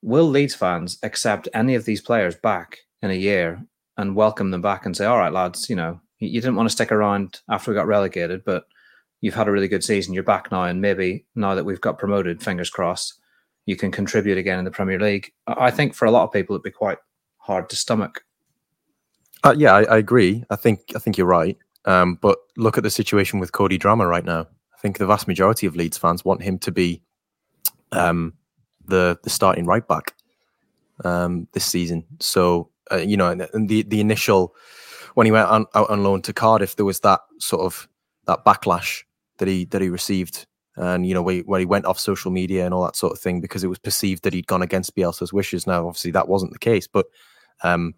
[0.04, 3.65] Will Leeds fans accept any of these players back in a year
[3.97, 6.73] and welcome them back and say, all right, lads, you know, you didn't want to
[6.73, 8.65] stick around after we got relegated, but
[9.21, 11.97] you've had a really good season, you're back now, and maybe now that we've got
[11.97, 13.19] promoted, fingers crossed,
[13.65, 15.32] you can contribute again in the Premier League.
[15.47, 16.97] I think for a lot of people, it'd be quite
[17.38, 18.23] hard to stomach.
[19.43, 20.43] Uh, yeah, I, I, agree.
[20.49, 21.58] I think I think you're right.
[21.86, 24.41] Um, but look at the situation with Cody Drameh right now.
[24.41, 27.02] I think the vast majority of Leeds fans want him to be
[27.91, 28.34] um,
[28.86, 30.13] the the starting right back
[31.04, 32.06] um, this season.
[32.19, 34.56] So uh, you know, and the the initial
[35.15, 37.88] when he went on, out on loan to Cardiff, there was that sort of
[38.26, 39.04] that backlash
[39.38, 42.65] that he that he received, and you know where, where he went off social media
[42.65, 45.33] and all that sort of thing because it was perceived that he'd gone against Bielsa's
[45.33, 45.67] wishes.
[45.67, 47.05] Now, obviously, that wasn't the case, but
[47.63, 47.93] um,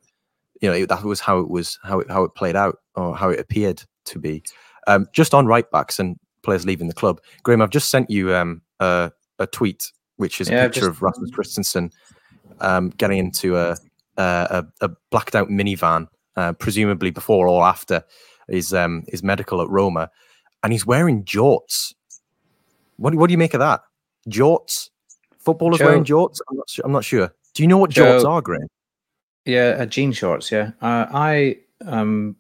[0.62, 3.30] you know that was how it was how it how it played out or how
[3.30, 4.44] it appeared to be.
[4.88, 8.36] Um, just on right backs and players leaving the club, Graham, I've just sent you
[8.36, 10.92] um, a, a tweet which is yeah, a picture just...
[10.92, 11.92] of Rasmus Kristensen
[12.62, 13.78] um, getting into a,
[14.18, 18.04] a, a blacked out minivan, uh, presumably before or after
[18.48, 20.10] his um, his medical at Roma,
[20.64, 21.94] and he's wearing jorts.
[22.98, 23.82] What what do you make of that?
[24.30, 24.90] Jorts,
[25.40, 26.40] footballers Joe, wearing jorts.
[26.50, 27.32] I'm not, I'm not sure.
[27.54, 28.68] Do you know what Joe, jorts are, Graham?
[29.46, 30.52] Yeah, uh, jean shorts.
[30.52, 32.36] Yeah, uh, I um,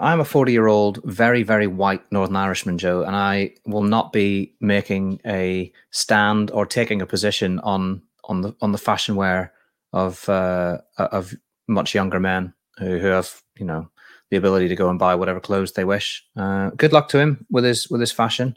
[0.00, 4.12] I'm a 40 year old, very, very white Northern Irishman, Joe, and I will not
[4.12, 9.52] be making a stand or taking a position on on the on the fashion wear
[9.92, 11.34] of uh, of
[11.66, 13.90] much younger men who, who have you know
[14.30, 16.24] the ability to go and buy whatever clothes they wish.
[16.36, 18.56] Uh, good luck to him with his with his fashion,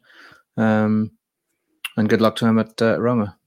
[0.58, 1.12] um,
[1.98, 3.38] and good luck to him at uh, Roma.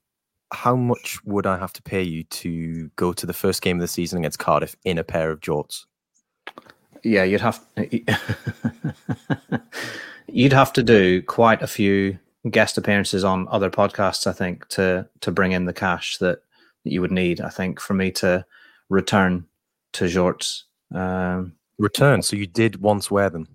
[0.53, 3.81] How much would I have to pay you to go to the first game of
[3.81, 5.85] the season against Cardiff in a pair of jorts?
[7.05, 7.63] yeah, you'd have
[10.27, 12.17] you'd have to do quite a few
[12.49, 16.39] guest appearances on other podcasts, I think, to to bring in the cash that,
[16.83, 17.39] that you would need.
[17.39, 18.43] I think for me to
[18.89, 19.45] return
[19.93, 20.63] to jorts.
[20.93, 22.23] Um, return.
[22.23, 23.47] So you did once wear them.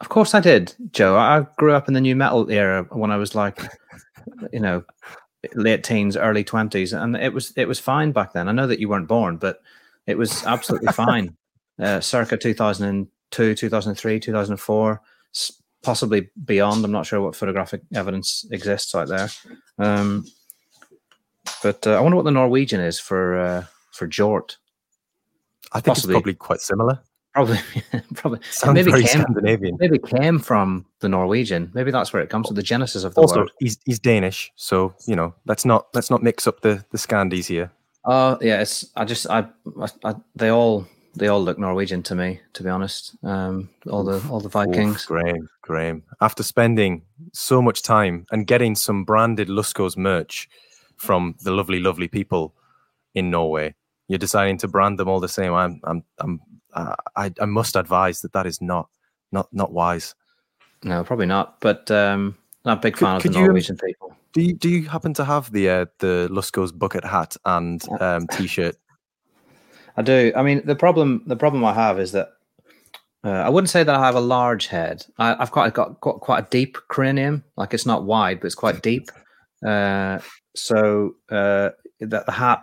[0.00, 1.16] Of course, I did, Joe.
[1.16, 3.62] I grew up in the nu metal era when I was like,
[4.52, 4.84] you know,
[5.54, 8.48] late teens, early twenties, and it was it was fine back then.
[8.48, 9.62] I know that you weren't born, but
[10.06, 11.36] it was absolutely fine
[11.78, 15.00] uh, circa 2002, 2003, 2004,
[15.82, 16.84] possibly beyond.
[16.84, 19.28] I'm not sure what photographic evidence exists out there.
[19.78, 20.26] Um,
[21.62, 24.56] but uh, I wonder what the Norwegian is for uh, for Jort.
[25.72, 26.14] I think possibly.
[26.14, 27.00] it's probably quite similar.
[27.36, 27.58] Probably,
[28.14, 28.40] probably.
[28.48, 29.76] Sounds maybe very came, Scandinavian.
[29.78, 31.70] Maybe came from the Norwegian.
[31.74, 33.50] Maybe that's where it comes to the genesis of the also, word.
[33.58, 37.44] he's he's Danish, so you know let's not let's not mix up the the Scandies
[37.44, 37.70] here.
[38.06, 39.40] Oh uh, yeah, it's I just I,
[39.78, 43.14] I, I they all they all look Norwegian to me, to be honest.
[43.22, 45.02] Um, all the all the Vikings.
[45.02, 46.04] Oof, Graham, Graham.
[46.22, 47.02] After spending
[47.34, 50.48] so much time and getting some branded Luscos merch
[50.96, 52.54] from the lovely, lovely people
[53.14, 53.74] in Norway,
[54.08, 55.52] you're deciding to brand them all the same.
[55.52, 56.40] I'm, I'm, I'm,
[56.76, 58.88] uh, I, I must advise that that is not,
[59.32, 60.14] not, not wise.
[60.84, 61.60] No, probably not.
[61.60, 64.16] But um, not a big fan could, of the um, Norwegian you, people.
[64.32, 68.26] Do you, do you happen to have the uh, the Luscos bucket hat and um,
[68.28, 68.76] t-shirt
[69.96, 70.32] I do.
[70.36, 72.28] I mean, the problem the problem I have is that
[73.24, 75.04] uh, I wouldn't say that I have a large head.
[75.18, 77.44] I, have quite got, got quite a deep cranium.
[77.56, 79.10] Like it's not wide, but it's quite deep.
[79.66, 80.18] Uh,
[80.54, 82.62] so uh, that the hat,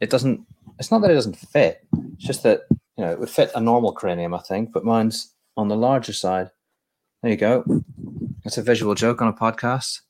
[0.00, 0.46] it doesn't.
[0.78, 1.86] It's not that it doesn't fit.
[2.14, 2.62] It's just that
[3.00, 4.72] you know it would fit a normal cranium, I think.
[4.72, 6.50] But mine's on the larger side.
[7.22, 7.64] There you go.
[8.44, 10.00] It's a visual joke on a podcast.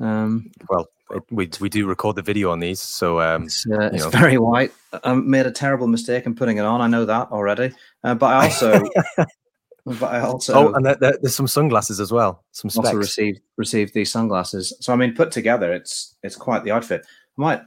[0.00, 0.88] Um, well,
[1.30, 4.72] we we do record the video on these, so um, it's, uh, it's very white.
[5.04, 6.80] I made a terrible mistake in putting it on.
[6.80, 8.82] I know that already, uh, but I also,
[9.84, 12.44] but I also, oh, and there, there, there's some sunglasses as well.
[12.52, 12.86] Some specs.
[12.86, 14.72] also received received these sunglasses.
[14.80, 17.04] So I mean, put together, it's it's quite the outfit.
[17.04, 17.62] I might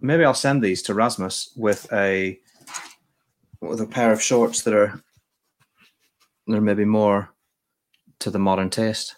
[0.00, 2.40] maybe I'll send these to Rasmus with a
[3.60, 5.00] with a pair of shorts that are
[6.46, 7.30] they're maybe more
[8.20, 9.16] to the modern taste.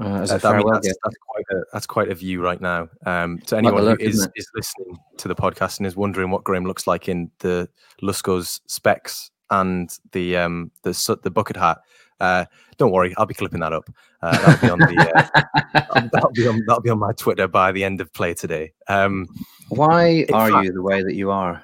[0.00, 2.60] Uh, as a uh, I mean, that's, that's, quite a, that's quite a view right
[2.60, 2.88] now.
[3.04, 6.44] Um, to anyone look, who is, is listening to the podcast and is wondering what
[6.44, 7.68] Graham looks like in the
[8.00, 11.78] Lusco's specs and the um, the the bucket hat,
[12.20, 12.44] uh,
[12.76, 13.90] don't worry, I'll be clipping that up.
[14.22, 15.30] Uh, that'll be on the
[15.74, 18.72] uh, that'll be on that'll be on my Twitter by the end of play today.
[18.88, 19.26] Um,
[19.68, 21.62] Why are fact, you the way that you are?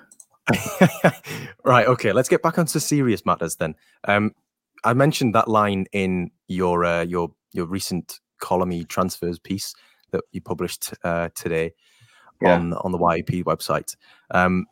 [1.64, 1.86] right.
[1.86, 2.12] Okay.
[2.12, 3.74] Let's get back onto serious matters then.
[4.04, 4.34] Um,
[4.84, 9.74] I mentioned that line in your uh, your your recent column transfers piece
[10.10, 11.72] that you published uh, today
[12.42, 12.54] yeah.
[12.54, 13.96] on on the YEP website.
[14.30, 14.66] Um,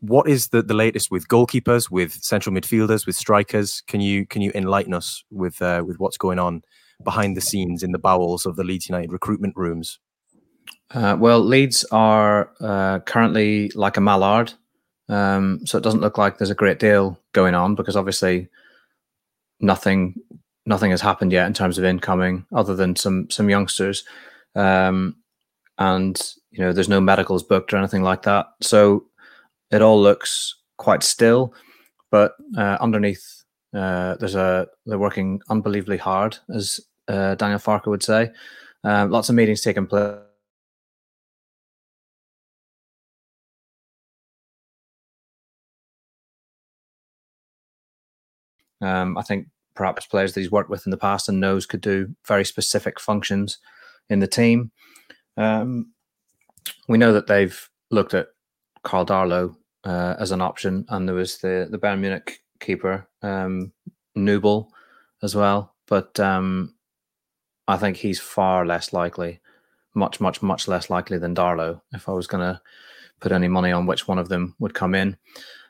[0.00, 3.82] what is the, the latest with goalkeepers, with central midfielders, with strikers?
[3.86, 6.62] Can you can you enlighten us with uh, with what's going on
[7.02, 9.98] behind the scenes in the bowels of the Leeds United recruitment rooms?
[10.90, 14.54] Uh, well, Leeds are uh, currently like a mallard,
[15.08, 18.48] um, so it doesn't look like there's a great deal going on because obviously
[19.60, 20.14] nothing
[20.66, 24.04] nothing has happened yet in terms of incoming, other than some some youngsters,
[24.54, 25.16] um,
[25.78, 28.46] and you know there's no medicals booked or anything like that.
[28.60, 29.04] So
[29.70, 31.54] it all looks quite still,
[32.10, 33.44] but uh, underneath
[33.74, 38.30] uh, there's a they're working unbelievably hard, as uh, Daniel Farke would say.
[38.84, 40.16] Um, lots of meetings taking place.
[48.80, 51.80] Um, I think perhaps players that he's worked with in the past and knows could
[51.80, 53.58] do very specific functions
[54.08, 54.70] in the team.
[55.36, 55.92] Um,
[56.88, 58.28] we know that they've looked at
[58.82, 59.54] Carl Darlow
[59.84, 63.72] uh, as an option, and there was the the Bayern Munich keeper um,
[64.16, 64.68] Nubel
[65.22, 66.74] as well, but um,
[67.68, 69.40] I think he's far less likely,
[69.94, 71.80] much much much less likely than Darlow.
[71.92, 72.60] If I was going to
[73.20, 75.16] put any money on which one of them would come in.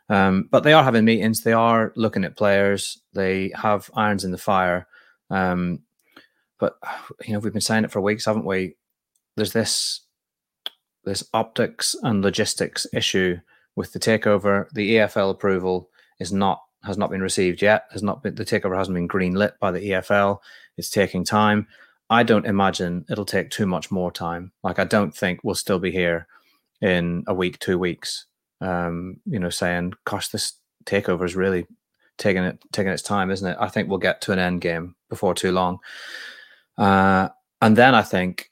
[0.09, 1.41] Um, but they are having meetings.
[1.41, 3.01] They are looking at players.
[3.13, 4.87] They have irons in the fire.
[5.31, 5.81] Um,
[6.59, 6.77] but
[7.25, 8.77] you know, we've been saying it for weeks, haven't we?
[9.37, 10.03] There's this
[11.05, 13.39] this optics and logistics issue
[13.75, 14.69] with the takeover.
[14.73, 17.85] The EFL approval is not has not been received yet.
[17.91, 20.39] Has not been the takeover hasn't been green lit by the EFL.
[20.77, 21.67] It's taking time.
[22.09, 24.53] I don't imagine it'll take too much more time.
[24.63, 26.29] Like I don't think we'll still be here
[26.81, 28.27] in a week, two weeks
[28.61, 30.55] um, you know, saying, "Gosh, this
[30.85, 31.67] takeover is really
[32.19, 34.95] taking it taking its time, isn't it?" I think we'll get to an end game
[35.09, 35.79] before too long,
[36.79, 37.29] uh,
[37.61, 38.51] and then I think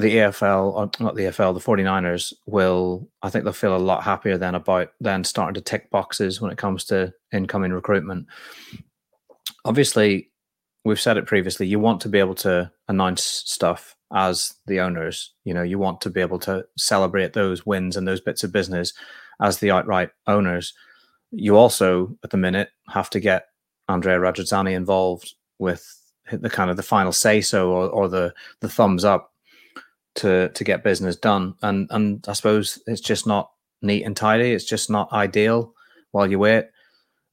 [0.00, 4.04] the EFL, or not the EFL, the 49ers will, I think they'll feel a lot
[4.04, 8.26] happier then about then starting to tick boxes when it comes to incoming recruitment.
[9.64, 10.30] Obviously,
[10.84, 15.34] we've said it previously, you want to be able to announce stuff as the owners.
[15.44, 18.52] You know, you want to be able to celebrate those wins and those bits of
[18.52, 18.92] business
[19.40, 20.74] as the outright owners.
[21.30, 23.46] You also, at the minute, have to get
[23.88, 25.94] Andrea Radrizzani involved with
[26.30, 29.32] the kind of the final say so or, or the the thumbs up
[30.16, 31.54] to to get business done.
[31.62, 33.50] And and I suppose it's just not
[33.82, 34.52] neat and tidy.
[34.52, 35.74] It's just not ideal
[36.12, 36.66] while you wait.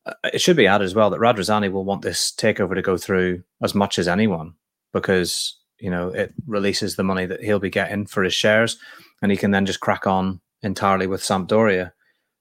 [0.05, 2.97] Uh, it should be added as well that Radrizzani will want this takeover to go
[2.97, 4.53] through as much as anyone
[4.93, 8.77] because you know it releases the money that he'll be getting for his shares,
[9.21, 11.91] and he can then just crack on entirely with Sampdoria.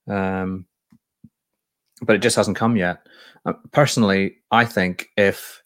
[0.08, 0.66] Um,
[2.02, 3.06] but it just hasn't come yet.
[3.46, 5.62] Uh, personally, I think if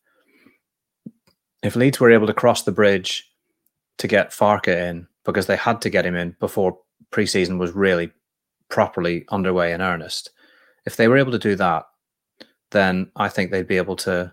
[1.62, 3.28] if Leeds were able to cross the bridge
[3.98, 6.78] to get Farke in, because they had to get him in before
[7.12, 8.10] preseason was really
[8.68, 10.30] properly underway in earnest.
[10.88, 11.84] If they were able to do that,
[12.70, 14.32] then I think they'd be able to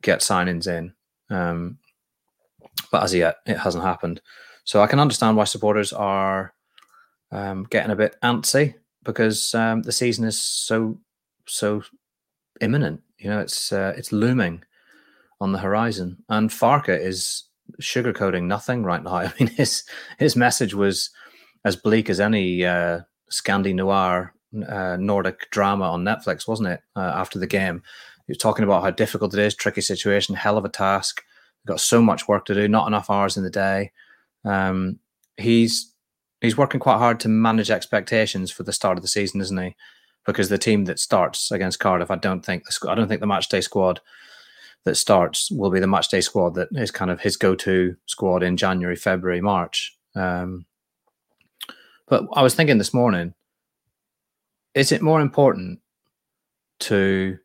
[0.00, 0.94] get signings in.
[1.28, 1.76] Um,
[2.90, 4.22] but as yet, it hasn't happened.
[4.64, 6.54] So I can understand why supporters are
[7.32, 10.98] um, getting a bit antsy because um, the season is so
[11.44, 11.82] so
[12.62, 13.02] imminent.
[13.18, 14.62] You know, it's uh, it's looming
[15.38, 17.44] on the horizon, and Farke is
[17.82, 19.16] sugarcoating nothing right now.
[19.16, 19.84] I mean, his
[20.18, 21.10] his message was
[21.66, 23.00] as bleak as any uh,
[23.30, 24.32] Scandi noir
[24.68, 26.80] uh, Nordic drama on Netflix, wasn't it?
[26.96, 27.82] Uh, after the game,
[28.26, 31.22] he was talking about how difficult it is, tricky situation, hell of a task
[31.68, 33.92] got so much work to do, not enough hours in the day.
[34.44, 34.98] Um,
[35.36, 35.92] he's
[36.40, 39.76] he's working quite hard to manage expectations for the start of the season, isn't he?
[40.26, 43.26] Because the team that starts against Cardiff, I don't think the I don't think the
[43.26, 44.00] match day squad
[44.84, 48.42] that starts will be the match day squad that is kind of his go-to squad
[48.42, 49.96] in January, February, March.
[50.14, 50.66] Um,
[52.08, 53.34] but I was thinking this morning,
[54.78, 55.80] is it more important
[56.78, 57.36] to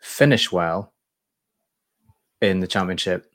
[0.00, 0.92] finish well
[2.40, 3.26] in the championship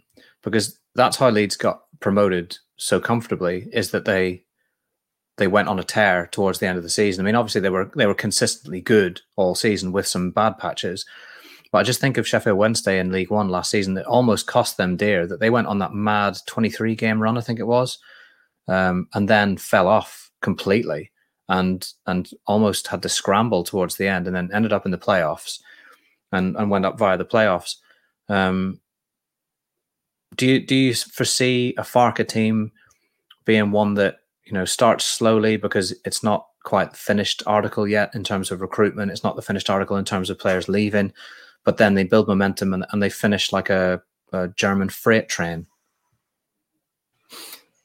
[0.43, 4.43] because that's how Leeds got promoted so comfortably is that they
[5.37, 7.23] they went on a tear towards the end of the season.
[7.23, 11.03] I mean, obviously they were they were consistently good all season with some bad patches.
[11.71, 14.77] But I just think of Sheffield Wednesday in League One last season that almost cost
[14.77, 15.25] them dear.
[15.25, 17.97] That they went on that mad 23 game run, I think it was,
[18.67, 21.09] um, and then fell off completely
[21.49, 24.97] and and almost had to scramble towards the end, and then ended up in the
[24.97, 25.59] playoffs,
[26.31, 27.75] and and went up via the playoffs.
[28.29, 28.79] Um,
[30.35, 32.71] do you do you foresee a Farke team
[33.45, 38.23] being one that you know starts slowly because it's not quite finished article yet in
[38.23, 39.11] terms of recruitment?
[39.11, 41.13] It's not the finished article in terms of players leaving,
[41.63, 45.67] but then they build momentum and, and they finish like a, a German freight train.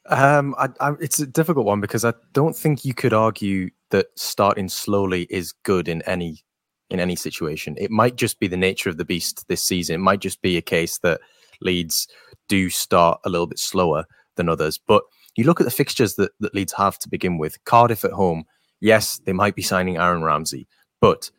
[0.09, 4.07] Um, I, I, it's a difficult one because I don't think you could argue that
[4.15, 6.43] starting slowly is good in any
[6.89, 7.75] in any situation.
[7.77, 9.95] It might just be the nature of the beast this season.
[9.95, 11.21] It might just be a case that
[11.61, 12.07] Leeds
[12.47, 14.05] do start a little bit slower
[14.35, 14.79] than others.
[14.79, 15.03] But
[15.35, 18.45] you look at the fixtures that, that Leeds have to begin with Cardiff at home.
[18.79, 20.67] Yes, they might be signing Aaron Ramsey,
[20.99, 21.29] but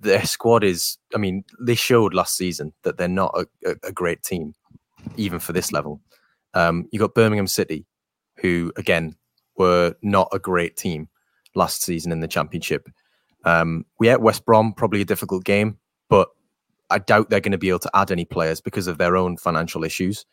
[0.00, 0.96] their squad is.
[1.14, 4.54] I mean, they showed last season that they're not a, a, a great team,
[5.16, 6.00] even for this level.
[6.58, 7.86] Um, you got Birmingham City,
[8.38, 9.14] who again
[9.56, 11.08] were not a great team
[11.54, 12.88] last season in the championship.
[13.44, 15.78] Um, we had West Brom, probably a difficult game,
[16.08, 16.28] but
[16.90, 19.36] I doubt they're going to be able to add any players because of their own
[19.36, 20.26] financial issues.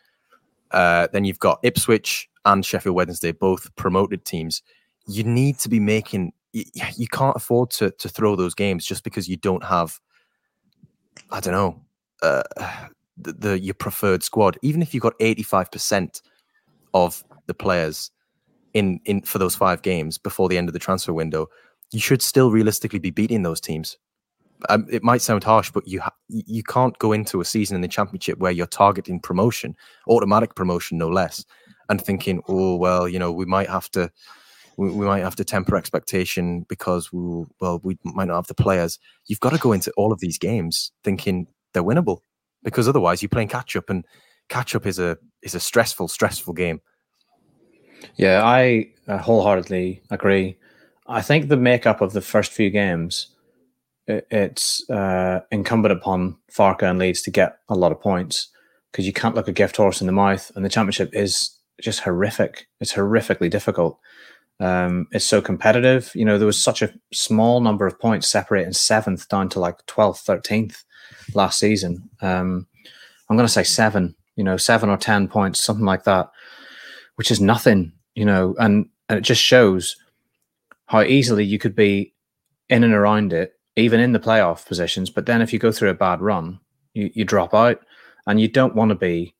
[0.71, 4.63] Uh, then you've got Ipswich and Sheffield Wednesday, both promoted teams.
[5.07, 6.33] You need to be making.
[6.53, 6.63] You,
[6.97, 9.99] you can't afford to to throw those games just because you don't have.
[11.29, 11.81] I don't know.
[12.23, 12.41] Uh,
[13.17, 16.21] the, the your preferred squad, even if you've got eighty five percent
[16.93, 18.11] of the players
[18.73, 21.47] in in for those five games before the end of the transfer window,
[21.91, 23.97] you should still realistically be beating those teams.
[24.69, 27.81] Um, it might sound harsh, but you ha- you can't go into a season in
[27.81, 29.75] the championship where you're targeting promotion,
[30.07, 31.45] automatic promotion, no less,
[31.89, 34.11] and thinking, oh well, you know, we might have to
[34.77, 38.99] we might have to temper expectation because we well we might not have the players.
[39.27, 42.19] You've got to go into all of these games thinking they're winnable,
[42.65, 44.03] because otherwise you're playing catch up, and
[44.49, 46.81] catch up is a is a stressful, stressful game.
[48.15, 50.57] Yeah, I wholeheartedly agree.
[51.07, 53.27] I think the makeup of the first few games,
[54.07, 58.49] it, it's uh, incumbent upon Farke and Leeds to get a lot of points
[58.91, 62.01] because you can't look a gift horse in the mouth, and the championship is just
[62.01, 62.67] horrific.
[62.81, 63.99] It's horrifically difficult.
[64.59, 66.11] Um, it's so competitive.
[66.15, 69.85] You know, there was such a small number of points separating seventh down to like
[69.85, 70.83] 12th, 13th
[71.33, 72.09] last season.
[72.21, 72.67] Um,
[73.29, 76.31] I'm going to say seven, you know, seven or 10 points, something like that,
[77.15, 79.97] which is nothing, you know, and, and it just shows
[80.87, 82.13] how easily you could be
[82.69, 85.09] in and around it, even in the playoff positions.
[85.09, 86.59] But then if you go through a bad run,
[86.93, 87.81] you, you drop out
[88.27, 89.35] and you don't want to be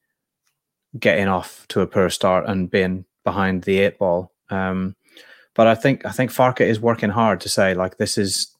[0.99, 4.31] getting off to a poor start and being behind the eight ball.
[4.49, 4.95] Um,
[5.55, 8.53] but I think I think Farke is working hard to say like this is,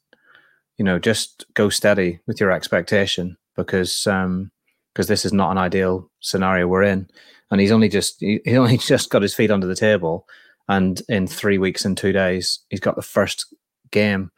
[0.78, 4.52] you know, just go steady with your expectation because um,
[4.93, 7.08] because this is not an ideal scenario we're in,
[7.52, 10.26] and he's only just he, he only just got his feet under the table,
[10.70, 13.54] and in three weeks and two days he's got the first
[13.91, 14.32] game.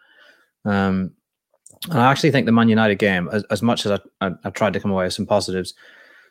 [0.66, 1.12] Um,
[1.92, 4.50] and I actually think the Man United game, as, as much as I, I, I
[4.50, 5.76] tried to come away with some positives,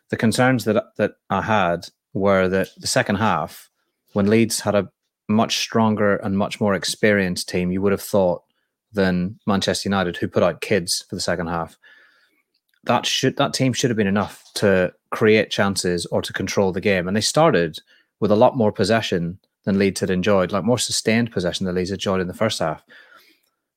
[0.09, 3.69] the concerns that that I had were that the second half,
[4.11, 4.89] when Leeds had a
[5.27, 8.43] much stronger and much more experienced team, you would have thought
[8.93, 11.77] than Manchester United, who put out kids for the second half.
[12.85, 16.81] That should that team should have been enough to create chances or to control the
[16.81, 17.79] game, and they started
[18.19, 21.89] with a lot more possession than Leeds had enjoyed, like more sustained possession than Leeds
[21.89, 22.83] had enjoyed in the first half.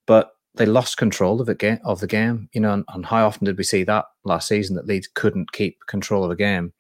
[0.07, 2.49] But they lost control of it game of the game.
[2.53, 5.53] You know, and, and, how often did we see that last season that Leeds couldn't
[5.53, 6.73] keep control of a game?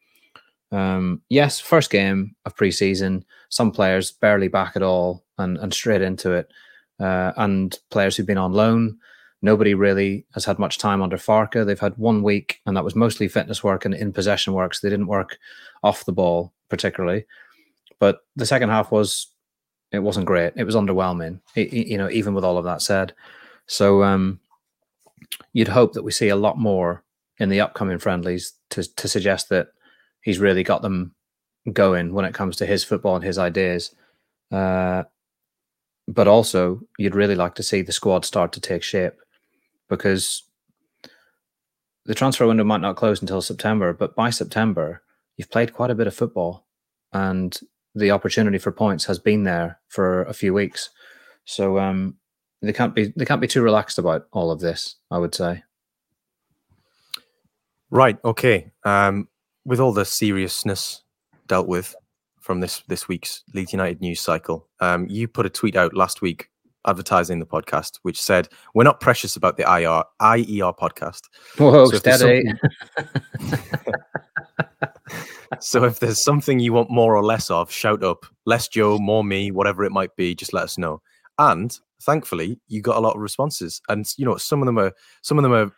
[0.73, 6.03] Um, yes, first game of preseason, some players barely back at all and and straight
[6.03, 6.51] into it,
[7.01, 8.99] uh, and players who've been on loan.
[9.43, 11.64] Nobody really has had much time under Farke.
[11.64, 14.75] They've had one week, and that was mostly fitness work and in possession work.
[14.75, 15.39] So they didn't work
[15.83, 17.27] off the ball particularly.
[17.99, 19.29] But the second half was
[19.93, 20.53] it wasn't great.
[20.57, 21.41] It was underwhelming.
[21.55, 23.12] You know, even with all of that said.
[23.66, 24.41] So um,
[25.53, 27.03] you'd hope that we see a lot more
[27.39, 29.68] in the upcoming friendlies to to suggest that
[30.23, 31.14] he's really got them
[31.73, 33.95] going when it comes to his football and his ideas.
[34.51, 35.05] Uh,
[36.09, 39.14] but also, you'd really like to see the squad start to take shape
[39.89, 40.43] because
[42.07, 45.03] the transfer window might not close until September, but by September,
[45.37, 46.66] you've played quite a bit of football
[47.12, 47.61] and
[47.95, 50.91] the opportunity for points has been there for a few weeks.
[51.45, 52.16] So um,
[52.62, 54.97] they can't be they can't be too relaxed about all of this.
[55.11, 55.64] I would say.
[57.91, 58.18] Right.
[58.25, 58.71] Okay.
[58.85, 59.29] Um,
[59.64, 61.02] with all the seriousness
[61.46, 61.94] dealt with
[62.40, 66.22] from this this week's Leeds United news cycle, um, you put a tweet out last
[66.22, 66.48] week
[66.86, 71.22] advertising the podcast, which said, "We're not precious about the IR IER podcast."
[71.58, 72.44] Whoa, so steady.
[75.61, 78.26] so if there's something you want more or less of, shout up.
[78.46, 80.34] Less Joe, more me, whatever it might be.
[80.34, 81.02] Just let us know.
[81.38, 84.92] And thankfully, you got a lot of responses, and you know some of them are
[85.22, 85.72] some of them are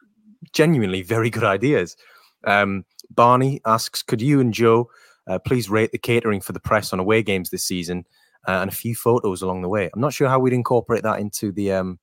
[0.53, 1.97] genuinely very good ideas.
[2.45, 2.85] Um,
[3.15, 4.91] Barney asks, could you and Joe
[5.27, 8.05] uh, please rate the catering for the press on away games this season
[8.49, 9.91] uh, and a few photos along the way?
[9.93, 11.99] I'm not sure how we'd incorporate that into the um,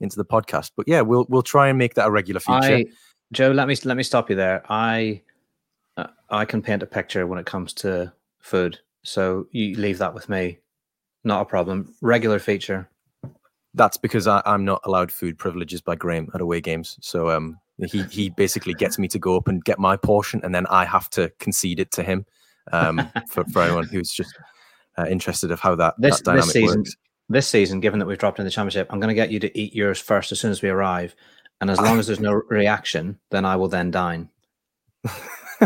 [0.00, 2.76] into the podcast, but yeah, we'll we'll try and make that a regular feature.
[2.76, 2.84] I,
[3.32, 4.62] Joe, let me let me stop you there.
[4.68, 5.22] I
[5.96, 10.14] uh, I can paint a picture when it comes to food, so you leave that
[10.14, 10.58] with me.
[11.24, 11.94] Not a problem.
[12.02, 12.88] Regular feature.
[13.74, 16.98] That's because I, am not allowed food privileges by Graham at away games.
[17.02, 20.54] So um, he he basically gets me to go up and get my portion, and
[20.54, 22.24] then I have to concede it to him.
[22.72, 24.34] Um, for for anyone who's just
[24.98, 26.96] uh, interested of how that, this, that dynamic this season, works.
[27.28, 29.58] This season, given that we've dropped in the championship, I'm going to get you to
[29.58, 31.14] eat yours first as soon as we arrive,
[31.60, 34.28] and as long as there's no reaction, then I will then dine.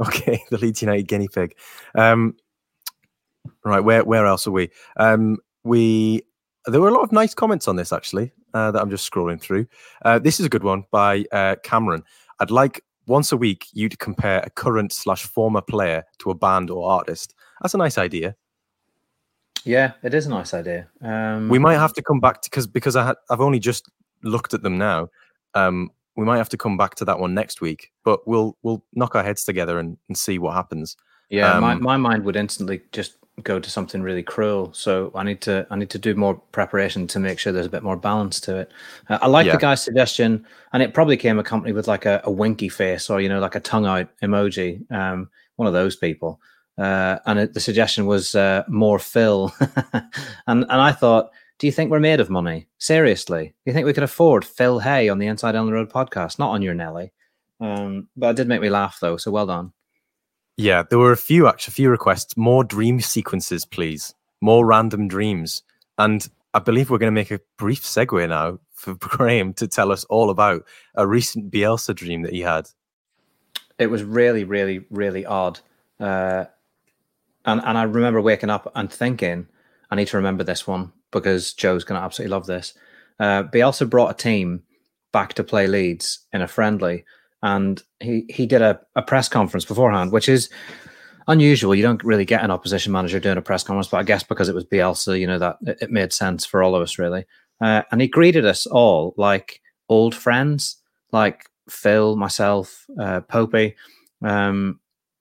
[0.00, 1.54] okay, the Leeds United guinea pig.
[1.94, 2.36] Um,
[3.64, 4.70] right, where where else are we?
[4.96, 6.22] Um, we
[6.66, 9.40] there were a lot of nice comments on this actually uh, that I'm just scrolling
[9.40, 9.66] through.
[10.04, 12.02] Uh, this is a good one by uh, Cameron.
[12.40, 16.34] I'd like once a week you to compare a current slash former player to a
[16.34, 17.34] band or artist.
[17.62, 18.36] That's a nice idea.
[19.64, 20.88] Yeah, it is a nice idea.
[21.02, 23.90] Um, we might have to come back to because because I ha- I've only just
[24.22, 25.08] looked at them now.
[25.54, 28.84] Um, we might have to come back to that one next week, but we'll we'll
[28.92, 30.96] knock our heads together and, and see what happens.
[31.28, 34.72] Yeah, um, my, my mind would instantly just go to something really cruel.
[34.72, 37.70] So I need to I need to do more preparation to make sure there's a
[37.70, 38.72] bit more balance to it.
[39.08, 39.52] Uh, I like yeah.
[39.52, 43.20] the guy's suggestion, and it probably came accompanied with like a, a winky face or
[43.20, 44.90] you know like a tongue out emoji.
[44.92, 46.40] Um, one of those people.
[46.78, 49.52] Uh, and it, the suggestion was uh, more Phil,
[49.92, 50.04] and
[50.46, 52.68] and I thought, do you think we're made of money?
[52.78, 56.38] Seriously, do you think we could afford Phil Hay on the Inside Elland Road podcast?
[56.38, 57.12] Not on your Nelly,
[57.60, 59.16] um, but it did make me laugh though.
[59.16, 59.72] So well done.
[60.58, 62.36] Yeah, there were a few actually, a few requests.
[62.36, 64.12] More dream sequences, please.
[64.40, 65.62] More random dreams.
[65.96, 69.92] And I believe we're going to make a brief segue now for Graham to tell
[69.92, 70.64] us all about
[70.96, 72.68] a recent Bielsa dream that he had.
[73.78, 75.60] It was really, really, really odd.
[76.00, 76.46] Uh,
[77.44, 79.46] and and I remember waking up and thinking,
[79.92, 82.74] I need to remember this one because Joe's going to absolutely love this.
[83.20, 84.64] Uh, Bielsa brought a team
[85.12, 87.04] back to play Leeds in a friendly
[87.42, 90.48] and he he did a, a press conference beforehand, which is
[91.28, 91.74] unusual.
[91.74, 94.48] You don't really get an opposition manager doing a press conference, but I guess because
[94.48, 97.26] it was Bielsa, you know that it, it made sense for all of us really.
[97.60, 100.76] Uh, and he greeted us all like old friends,
[101.12, 103.74] like Phil, myself, uh, Popey.
[104.22, 104.80] Um,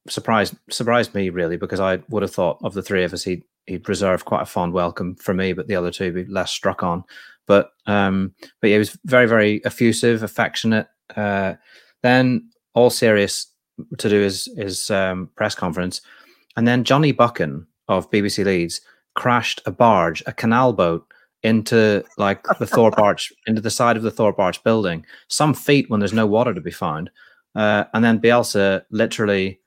[0.09, 3.43] surprised surprised me really because I would have thought of the three of us he'd
[3.65, 6.83] he'd reserved quite a fond welcome for me, but the other two be less struck
[6.83, 7.03] on.
[7.45, 10.87] But um, but yeah, he was very very effusive, affectionate.
[11.15, 11.55] Uh,
[12.07, 13.47] then, all serious
[13.97, 16.01] to do his his um, press conference,
[16.55, 18.81] and then Johnny Buchan of BBC Leeds
[19.15, 21.05] crashed a barge, a canal boat,
[21.43, 25.89] into like the Thorpe Arch, into the side of the Thorpe Arch building, some feet
[25.89, 27.09] when there's no water to be found.
[27.55, 29.59] Uh, and then Bielsa literally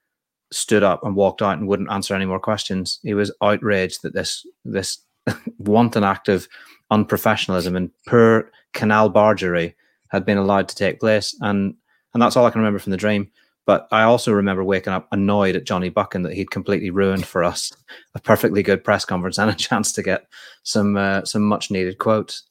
[0.53, 3.01] stood up and walked out and wouldn't answer any more questions.
[3.03, 4.99] He was outraged that this this
[5.59, 6.49] wanton act of
[6.93, 9.75] unprofessionalism and poor canal bargery
[10.09, 11.37] had been allowed to take place.
[11.41, 11.75] And
[12.15, 13.31] and that's all I can remember from the dream.
[13.67, 17.45] But I also remember waking up annoyed at Johnny Buchan that he'd completely ruined for
[17.45, 17.73] us
[18.15, 20.27] a perfectly good press conference and a chance to get
[20.63, 22.45] some uh, some much needed quotes.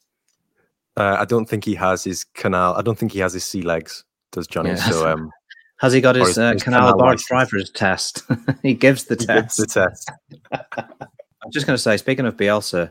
[0.96, 2.74] Uh, I don't think he has his canal.
[2.74, 4.04] I don't think he has his sea legs.
[4.32, 4.70] Does Johnny?
[4.70, 4.76] Yeah.
[4.76, 5.30] So um,
[5.78, 8.22] has he got his, his, uh, his canal, canal barge driver's test?
[8.62, 9.58] he gives the he test.
[9.58, 10.10] Gives the test.
[10.52, 12.90] I'm just going to say, speaking of Bielsa,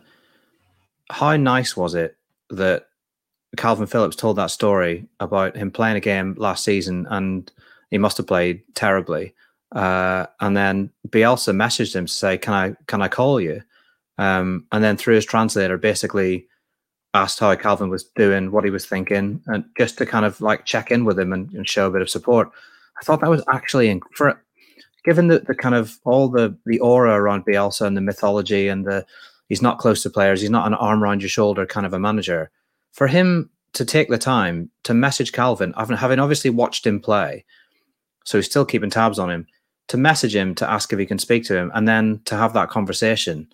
[1.12, 2.18] how nice was it
[2.50, 2.86] that
[3.58, 7.52] Kalvin Phillips told that story about him playing a game last season and
[7.90, 9.34] he must have played terribly.
[9.72, 13.62] Uh, and then Bielsa messaged him to say, "Can I can I call you?"
[14.18, 16.48] Um, and then through his translator, basically
[17.14, 20.66] asked how Kalvin was doing, what he was thinking, and just to kind of like
[20.66, 22.52] check in with him and, and show a bit of support.
[23.00, 24.42] I thought that was actually for
[25.06, 28.86] given the, the kind of all the the aura around Bielsa and the mythology and
[28.86, 29.06] the
[29.50, 32.00] he's not close to players, he's not an arm around your shoulder kind of a
[32.00, 32.52] manager
[32.92, 37.46] for him to take the time to message Kalvin, having obviously watched him play,
[38.26, 39.48] so he's still keeping tabs on him,
[39.88, 42.54] to message him to ask if he can speak to him, and then to have
[42.54, 43.48] that conversation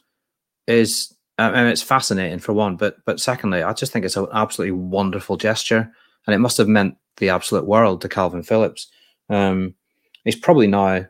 [0.67, 4.27] is, I mean, it's fascinating for one, but but secondly, I just think it's an
[4.33, 5.91] absolutely wonderful gesture,
[6.25, 8.89] and it must have meant the absolute world to Kalvin Phillips.
[9.29, 9.75] Um,
[10.23, 11.05] he's probably now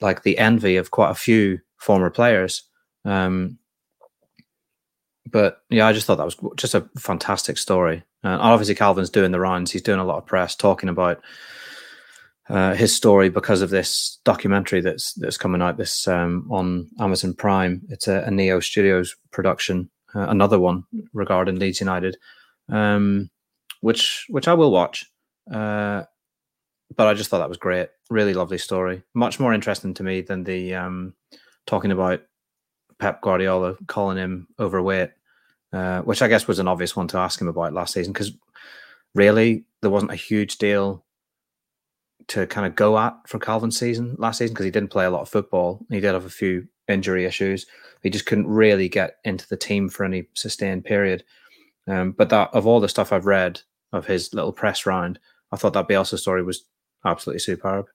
[0.00, 2.62] like the envy of quite a few former players.
[3.04, 3.58] Um,
[5.30, 8.02] but yeah, I just thought that was just a fantastic story.
[8.24, 9.70] Uh, obviously, Kalvin's doing the rounds.
[9.70, 11.20] He's doing a lot of press talking about
[12.48, 17.34] uh, his story because of this documentary that's that's coming out this um, on Amazon
[17.34, 17.82] Prime.
[17.88, 22.16] It's a, a Neo Studios production, uh, another one regarding Leeds United,
[22.68, 23.30] um,
[23.80, 25.06] which which I will watch.
[25.52, 26.02] Uh,
[26.94, 27.88] but I just thought that was great.
[28.10, 29.02] Really lovely story.
[29.14, 31.14] Much more interesting to me than the um,
[31.66, 32.22] talking about
[33.02, 35.10] Pep Guardiola calling him overweight,
[35.72, 38.30] uh, which I guess was an obvious one to ask him about last season because
[39.12, 41.04] really there wasn't a huge deal
[42.28, 45.10] to kind of go at for Kalvin's season last season because he didn't play a
[45.10, 45.84] lot of football.
[45.90, 47.66] He did have a few injury issues.
[48.04, 51.24] He just couldn't really get into the team for any sustained period.
[51.88, 53.60] Um, but that of all the stuff I've read
[53.92, 55.18] of his little press round,
[55.50, 56.66] I thought that Bielsa story was
[57.04, 57.86] absolutely superb.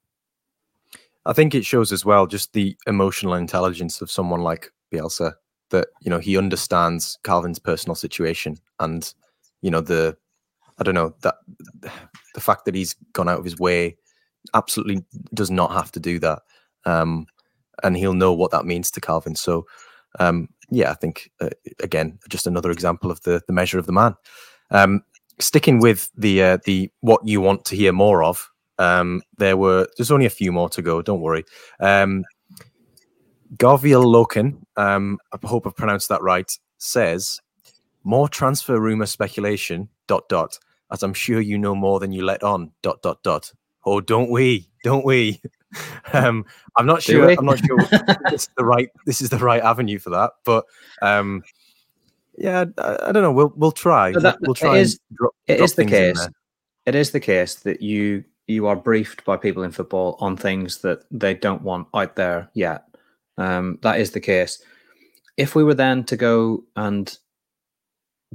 [1.24, 5.34] I think it shows as well just the emotional intelligence of someone like Bielsa
[5.70, 9.12] that you know he understands Kalvin's personal situation and
[9.62, 10.16] you know the
[10.78, 11.36] I don't know that
[12.34, 13.96] the fact that he's gone out of his way
[14.54, 16.42] absolutely does not have to do that.
[16.84, 17.26] Um,
[17.82, 19.66] and he'll know what that means to Kalvin So,
[20.18, 21.50] um, yeah, I think uh,
[21.82, 24.14] again, just another example of the the measure of the man.
[24.70, 25.02] Um,
[25.38, 29.86] sticking with the uh, the what you want to hear more of, um, there were
[29.96, 31.02] there's only a few more to go.
[31.02, 31.44] Don't worry.
[33.56, 37.40] Garviel Loken, um, I hope I've pronounced that right, says
[38.04, 39.88] more transfer rumor speculation.
[40.06, 40.58] Dot dot.
[40.90, 42.70] As I'm sure you know more than you let on.
[42.82, 43.52] Dot dot dot.
[43.84, 44.68] Oh, don't we?
[44.84, 45.40] Don't we?
[46.14, 46.44] um,
[46.76, 47.26] I'm not Do sure.
[47.26, 47.36] we?
[47.36, 47.76] I'm not sure
[48.30, 48.88] this is the right.
[49.04, 50.32] This is the right avenue for that.
[50.44, 50.64] But
[51.02, 51.42] um,
[52.38, 53.32] yeah, I, I don't know.
[53.32, 54.12] We'll we'll try.
[54.12, 54.78] That- we'll try.
[54.78, 56.28] is- drop, It drop is the case.
[56.86, 60.78] It is the case that you you are briefed by people in football on things
[60.78, 62.84] that they don't want out there yet.
[63.38, 64.62] Um, that is the case.
[65.36, 67.16] If we were then to go and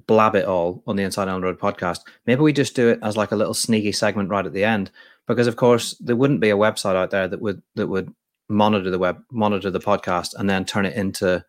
[0.08, 3.18] blab it all on the Inside Elland Road podcast, maybe we just do it as
[3.18, 4.90] like a little sneaky segment right at the end,
[5.28, 8.14] because of course there wouldn't be a website out there that would that would
[8.50, 11.44] monitor the web monitor the podcast and then turn it into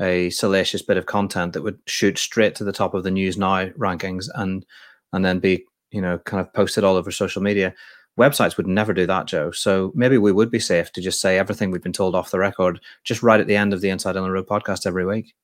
[0.00, 3.36] a salacious bit of content that would shoot straight to the top of the news
[3.36, 4.64] now rankings and
[5.12, 7.74] and then be you know kind of posted all over social media
[8.18, 11.38] websites would never do that joe so maybe we would be safe to just say
[11.38, 14.16] everything we've been told off the record just right at the end of the inside
[14.16, 15.34] Elland Road podcast every week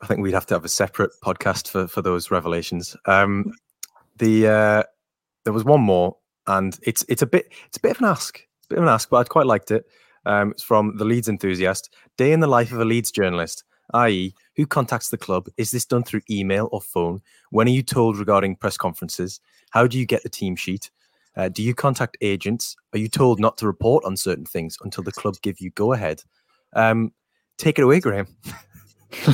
[0.00, 2.96] I think we'd have to have a separate podcast for for those revelations.
[3.06, 3.52] Um,
[4.16, 4.82] the uh,
[5.44, 8.38] there was one more, and it's it's a bit it's a bit of an ask,
[8.38, 9.84] it's a bit of an ask, but I'd quite liked it.
[10.26, 11.94] Um, it's from the Leeds enthusiast.
[12.16, 15.48] Day in the life of a Leeds journalist, i.e., who contacts the club?
[15.56, 17.22] Is this done through email or phone?
[17.50, 19.40] When are you told regarding press conferences?
[19.70, 20.90] How do you get the team sheet?
[21.36, 22.76] Uh, do you contact agents?
[22.92, 25.92] Are you told not to report on certain things until the club give you go
[25.92, 26.22] ahead?
[26.74, 27.12] Um,
[27.58, 28.26] take it away, Graham.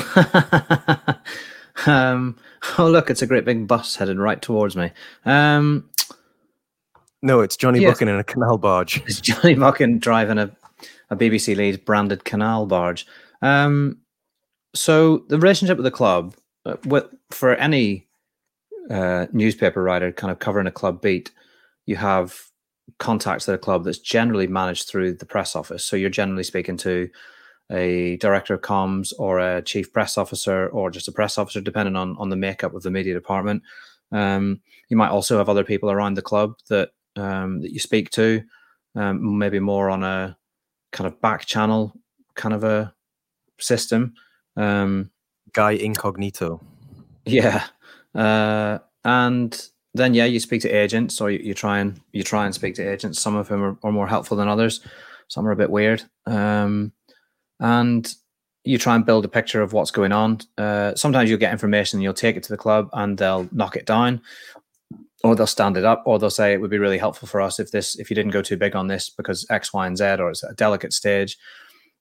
[1.86, 2.34] um
[2.78, 4.90] oh look it's a great big bus headed right towards me
[5.26, 5.86] um
[7.22, 7.92] No, it's Johnny Yes.
[7.98, 9.02] Buchan in a canal barge.
[9.06, 10.50] It's Johnny Buchan driving a,
[11.10, 13.06] a BBC Leeds branded canal barge.
[13.42, 13.98] Um,
[14.74, 16.34] so the relationship with the club,
[16.64, 18.06] uh, with for any
[18.90, 21.30] uh, newspaper writer kind of covering a club beat,
[21.86, 22.40] you have
[22.98, 25.84] contacts at a club that's generally managed through the press office.
[25.84, 27.08] So you're generally speaking to
[27.70, 31.96] a director of comms or a chief press officer or just a press officer, depending
[31.96, 33.62] on on the makeup of the media department.
[34.12, 38.10] Um, you might also have other people around the club that um, that you speak
[38.10, 38.42] to,
[38.94, 40.36] um, maybe more on a
[40.92, 41.92] kind of back channel
[42.34, 42.94] kind of a
[43.58, 44.14] system.
[44.56, 45.10] Um,
[45.52, 46.60] Guy Incognito.
[47.24, 47.64] yeah,
[48.14, 52.44] uh, and then yeah, you speak to agents, or you, you try and you try
[52.44, 53.20] and speak to agents.
[53.20, 54.80] Some of them are, are more helpful than others.
[55.28, 56.92] Some are a bit weird, um,
[57.60, 58.12] and
[58.64, 60.40] you try and build a picture of what's going on.
[60.58, 63.76] Uh, sometimes you'll get information, and you'll take it to the club, and they'll knock
[63.76, 64.20] it down,
[65.22, 67.58] or they'll stand it up, or they'll say it would be really helpful for us
[67.58, 70.04] if this if you didn't go too big on this because X, Y, and Z,
[70.04, 71.36] or it's a delicate stage.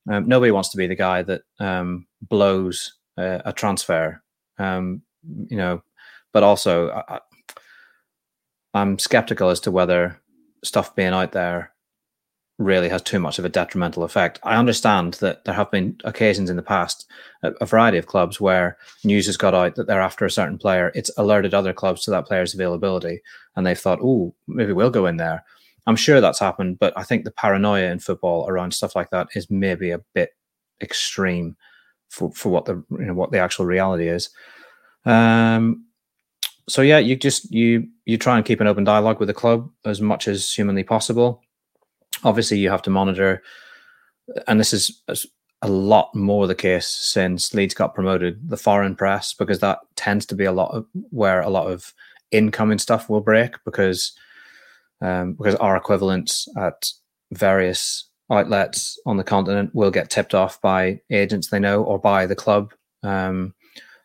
[0.10, 4.22] Um, nobody wants to be the guy that um, blows uh, a transfer,
[4.60, 5.02] um,
[5.48, 5.82] you know.
[6.32, 7.20] But also, I,
[8.76, 10.22] I'm skeptical as to whether
[10.62, 11.72] stuff being out there
[12.58, 14.40] really has too much of a detrimental effect.
[14.44, 17.10] I understand that there have been occasions in the past,
[17.42, 20.92] a, variety of clubs where news has got out that they're after a certain player.
[20.94, 23.22] It's alerted other clubs to that player's availability,
[23.56, 25.44] and they've thought, "Oh, maybe we'll go in there."
[25.88, 29.28] I'm sure that's happened, but I think the paranoia in football around stuff like that
[29.36, 30.32] is maybe a bit
[30.82, 31.56] extreme
[32.10, 34.30] for, for what the you know what the actual reality is.
[35.06, 35.86] Um,
[36.68, 39.70] so yeah, you just you you try and keep an open dialogue with the club
[39.86, 41.42] as much as humanly possible.
[42.24, 43.44] Obviously, you have to monitor,
[44.48, 45.02] and this is
[45.62, 48.50] a lot more the case since Leeds got promoted.
[48.50, 51.94] The foreign press, because that tends to be a lot of where a lot of
[52.32, 54.14] incoming stuff will break because
[55.02, 56.88] um, because our equivalents at
[57.32, 62.26] various outlets on the continent will get tipped off by agents they know or by
[62.26, 62.74] the club.
[63.04, 63.54] Um,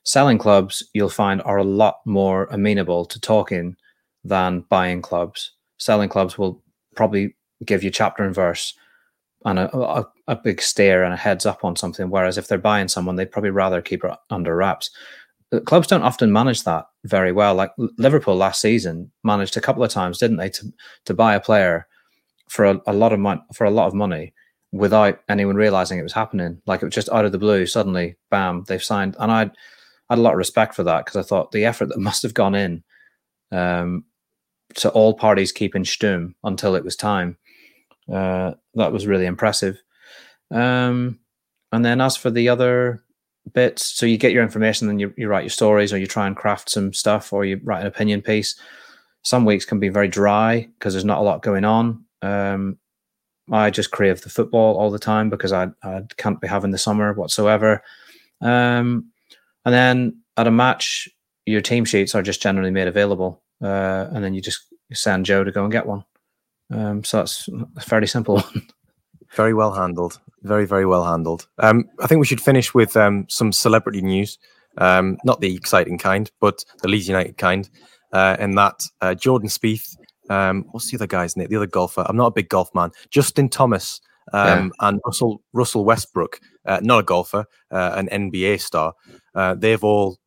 [0.04, 3.76] selling clubs, you'll find, are a lot more amenable to talking
[4.24, 5.52] than buying clubs.
[5.78, 6.62] Selling clubs will
[6.96, 8.74] probably give you chapter and verse
[9.44, 12.10] and a, a, a big stare and a heads up on something.
[12.10, 14.90] Whereas if they're buying someone, they'd probably rather keep it under wraps.
[15.64, 17.54] Clubs don't often manage that very well.
[17.54, 20.72] Like Liverpool last season managed a couple of times, didn't they, to
[21.06, 21.88] to buy a player
[22.48, 24.32] for a, a lot of money for a lot of money
[24.70, 26.62] without anyone realizing it was happening.
[26.66, 29.16] Like it was just out of the blue, suddenly, bam, they've signed.
[29.18, 29.50] And I
[30.10, 32.34] had a lot of respect for that because I thought the effort that must have
[32.34, 32.82] gone in
[33.50, 34.04] um,
[34.74, 37.38] to all parties keeping stum until it was time.
[38.12, 39.80] Uh, that was really impressive.
[40.50, 41.20] Um,
[41.72, 43.04] and then as for the other
[43.52, 43.86] bits.
[43.86, 46.36] So you get your information, then you, you write your stories, or you try and
[46.36, 48.58] craft some stuff, or you write an opinion piece.
[49.22, 52.04] Some weeks can be very dry because there's not a lot going on.
[52.22, 52.78] Um,
[53.52, 56.78] I just crave the football all the time because I, I can't be having the
[56.78, 57.82] summer whatsoever.
[58.40, 59.10] Um,
[59.64, 61.08] and then at a match,
[61.46, 65.44] your team sheets are just generally made available, uh, and then you just send Joe
[65.44, 66.04] to go and get one.
[66.72, 68.66] Um, so that's a fairly simple one.
[69.34, 70.20] Very well handled.
[70.42, 71.46] Very, very well handled.
[71.58, 74.38] Um, I think we should finish with um, some celebrity news.
[74.78, 77.68] Um, not the exciting kind, but the Leeds United kind.
[78.12, 79.96] Uh, and that uh, Jordan Spieth,
[80.30, 81.48] um, what's the other guy's name?
[81.48, 82.04] The other golfer.
[82.08, 82.90] I'm not a big golf man.
[83.10, 84.00] Justin Thomas
[84.32, 84.88] um, yeah.
[84.88, 88.94] and Russell Russell Westbrook, uh, not a golfer, uh, an NBA star.
[89.34, 90.18] Uh, they've all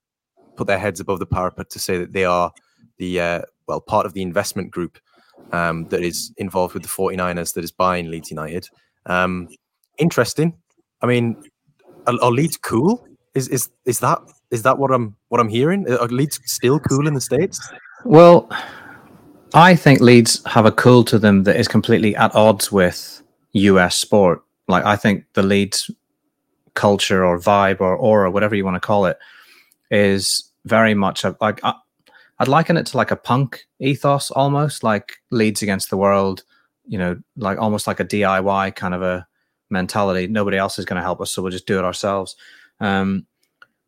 [0.55, 2.51] put their heads above the parapet to say that they are
[2.97, 4.99] the uh, well part of the investment group
[5.51, 8.69] um, that is involved with the 49ers that is buying Leeds United.
[9.05, 9.49] Um,
[9.97, 10.57] interesting.
[11.01, 11.41] I mean,
[12.07, 13.07] are, Leeds cool?
[13.35, 14.19] Is is is that
[14.51, 15.89] is that what I'm what I'm hearing?
[15.89, 17.59] Are Leeds still cool in the states?
[18.05, 18.49] Well,
[19.53, 23.21] I think Leeds have a cool to them that is completely at odds with
[23.53, 24.43] US sport.
[24.67, 25.89] Like I think the Leeds
[26.73, 29.17] culture or vibe or aura, whatever you want to call it,
[29.91, 31.73] is very much a, like I,
[32.39, 36.43] I'd liken it to like a punk ethos almost, like Leeds against the world
[36.85, 39.27] you know, like almost like a DIY kind of a
[39.69, 40.27] mentality.
[40.27, 42.35] Nobody else is going to help us, so we'll just do it ourselves.
[42.79, 43.25] Um,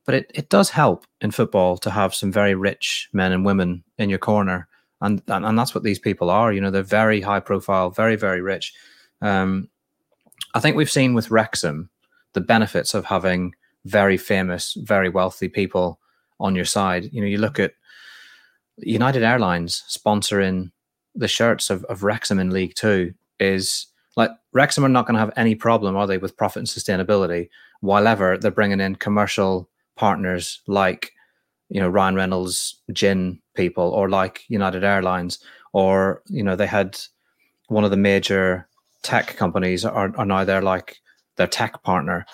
[0.06, 3.84] but it, it does help in football to have some very rich men and women
[3.98, 4.68] in your corner.
[5.02, 6.54] And, and, and that's what these people are.
[6.54, 8.74] You know, they're very high profile, very, very rich.
[9.22, 9.70] Um,
[10.54, 11.90] I think we've seen with Wrexham
[12.36, 13.56] the benefits of having
[13.86, 16.00] very famous, very wealthy people
[16.40, 17.10] on your side.
[17.12, 17.74] You know, you look at
[18.78, 20.72] United Airlines sponsoring
[21.16, 25.20] the shirts of, of Wrexham in League Two is like Wrexham are not going to
[25.20, 27.50] have any problem, are they, with profit and sustainability?
[27.82, 31.12] While ever they're bringing in commercial partners like
[31.70, 35.40] you know Ryan Reynolds gin people or like United Airlines
[35.74, 37.00] or you know they had
[37.68, 38.68] one of the major
[39.04, 41.00] tech companies are, are now they're like
[41.38, 42.26] their tech partner.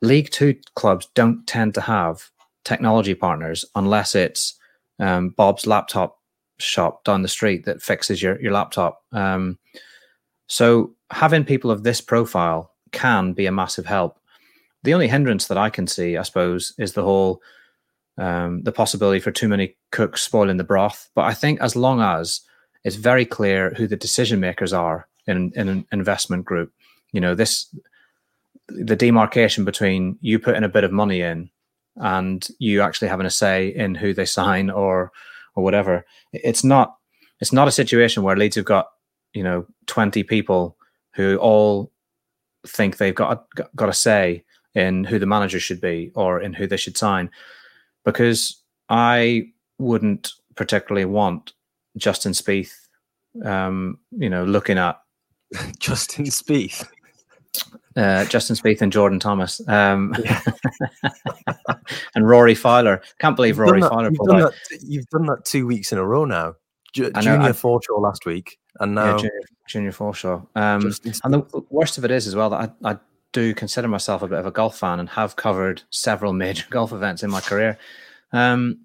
[0.00, 2.30] League Two clubs don't tend to have
[2.64, 4.58] technology partners unless it's
[4.98, 6.18] um, Bob's laptop
[6.58, 9.02] shop down the street that fixes your your laptop.
[9.12, 9.58] Um,
[10.46, 14.18] so having people of this profile can be a massive help.
[14.82, 17.40] The only hindrance that I can see, I suppose, is the whole
[18.18, 21.08] um, the possibility for too many cooks spoiling the broth.
[21.14, 22.40] But I think as long as
[22.84, 26.72] it's very clear who the decision makers are in, in an investment group,
[27.12, 27.74] you know, this
[28.68, 31.50] the demarcation between you putting a bit of money in
[31.96, 35.12] and you actually having a say in who they sign or
[35.54, 36.04] or whatever.
[36.32, 36.96] It's not
[37.40, 38.88] it's not a situation where Leeds have got
[39.34, 40.76] you know 20 people
[41.14, 41.92] who all
[42.66, 44.44] think they've got a, got a say
[44.74, 47.30] in who the manager should be or in who they should sign
[48.04, 49.48] because I
[49.78, 51.52] wouldn't particularly want
[51.96, 52.72] Justin Spieth
[53.44, 55.00] um, you know looking at
[55.78, 56.86] Justin Spieth
[57.96, 60.14] uh, Justin Spieth and Jordan Thomas, um,
[62.14, 63.02] and Rory Fowler.
[63.18, 64.10] Can't believe Rory that, Fowler.
[64.10, 66.54] You've done, that, you've done, that, two weeks in a row now.
[66.92, 70.46] J- know, junior I, foreshore last week, and now yeah, junior, junior foreshore.
[70.54, 70.92] Um,
[71.24, 72.98] and the worst of it is as well that I, I
[73.32, 76.92] do consider myself a bit of a golf fan and have covered several major golf
[76.92, 77.78] events in my career.
[78.32, 78.84] Um,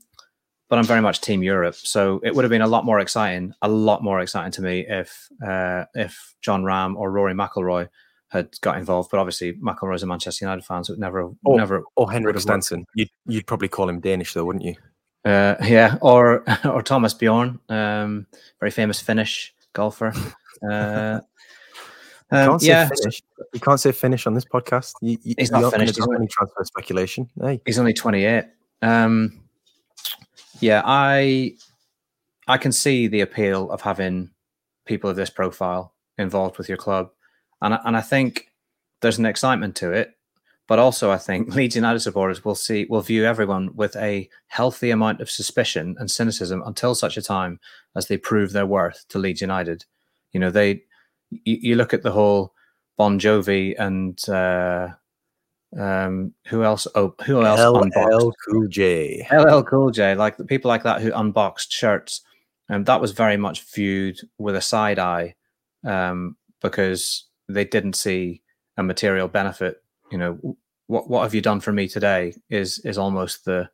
[0.69, 3.53] but I'm very much Team Europe, so it would have been a lot more exciting,
[3.61, 7.87] a lot more exciting to me if uh, if Jon Rahm or Rory McIlroy
[8.29, 9.09] had got involved.
[9.11, 11.83] But obviously, McIlroy's a Manchester United fan, so it never, or, never.
[11.95, 12.85] Or Henrik Stenson.
[12.95, 14.75] You'd, you'd probably call him Danish, though, wouldn't you?
[15.25, 18.27] Uh, yeah, or or Thomas Bjorn, um,
[18.59, 20.13] very famous Finnish golfer.
[20.67, 21.19] Uh,
[22.31, 23.21] um, you can't yeah, finish.
[23.53, 24.93] You can't say finish on this podcast.
[25.03, 25.97] You, you, he's not finished.
[25.97, 27.29] He's any transfer speculation.
[27.39, 27.61] Hey.
[27.63, 28.45] He's only twenty eight.
[28.81, 29.39] Um,
[30.59, 31.53] yeah, I
[32.47, 34.31] I can see the appeal of having
[34.85, 37.11] people of this profile involved with your club
[37.61, 38.51] and I, and I think
[39.01, 40.13] there's an excitement to it.
[40.67, 44.91] But also, I think Leeds United supporters will see will view everyone with a healthy
[44.91, 47.59] amount of suspicion and cynicism until such a time
[47.95, 49.85] as they prove their worth to Leeds United.
[50.33, 50.83] You know, they
[51.29, 52.53] you, you look at the whole
[52.97, 54.89] Bon Jovi and uh,
[55.77, 56.87] um, who else?
[56.95, 57.59] Oh, who else?
[57.59, 59.27] LL Cool J.
[59.31, 60.15] LL Cool J.
[60.15, 62.21] Like the people like that who unboxed shirts,
[62.69, 65.35] and um, that was very much viewed with a side eye
[65.85, 68.41] um, because they didn't see
[68.77, 69.83] a material benefit.
[70.11, 72.33] You know, what what have you done for me today?
[72.49, 73.69] Is is almost the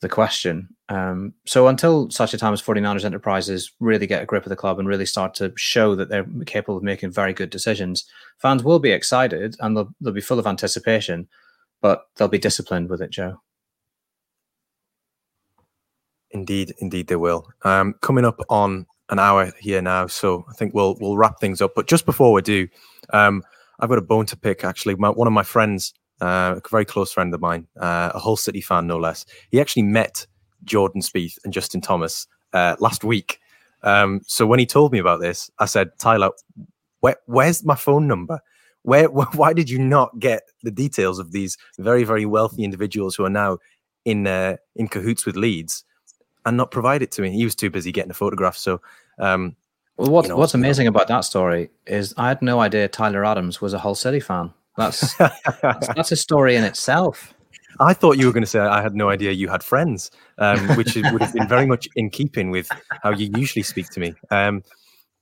[0.00, 0.68] the question.
[0.90, 4.56] Um, so until such a time as 49ers Enterprises really get a grip of the
[4.56, 8.04] club and really start to show that they're capable of making very good decisions,
[8.36, 11.26] fans will be excited and they'll, they'll be full of anticipation.
[11.84, 13.42] but they'll be disciplined with it, Joe.
[16.30, 17.46] Indeed, indeed, they will.
[17.62, 21.60] Um, coming up on an hour here now, so I think we'll we'll wrap things
[21.60, 21.72] up.
[21.74, 22.68] But just before we do,
[23.12, 23.42] um,
[23.80, 24.64] I've got a bone to pick.
[24.64, 28.18] Actually, my, one of my friends, uh, a very close friend of mine, uh, a
[28.18, 30.26] Hull City fan no less, he actually met
[30.64, 33.38] Jordan Spieth and Justin Thomas uh, last week.
[33.82, 36.30] Um, so when he told me about this, I said, Tyler,
[37.00, 38.40] where, where's my phone number?
[38.82, 43.24] Where, why did you not get the details of these very, very wealthy individuals who
[43.24, 43.58] are now
[44.04, 45.84] in uh, in cahoots with Leeds
[46.44, 47.30] and not provide it to me?
[47.30, 48.56] He was too busy getting a photograph.
[48.56, 48.80] So,
[49.18, 49.56] um,
[49.96, 53.24] well, what, you know, what's amazing about that story is I had no idea Tyler
[53.24, 54.52] Adams was a Hull City fan.
[54.76, 55.14] That's
[55.62, 57.34] that's, that's a story in itself.
[57.80, 60.58] I thought you were going to say I had no idea you had friends, um,
[60.76, 62.68] which would have been very much in keeping with
[63.02, 64.14] how you usually speak to me.
[64.30, 64.62] Um,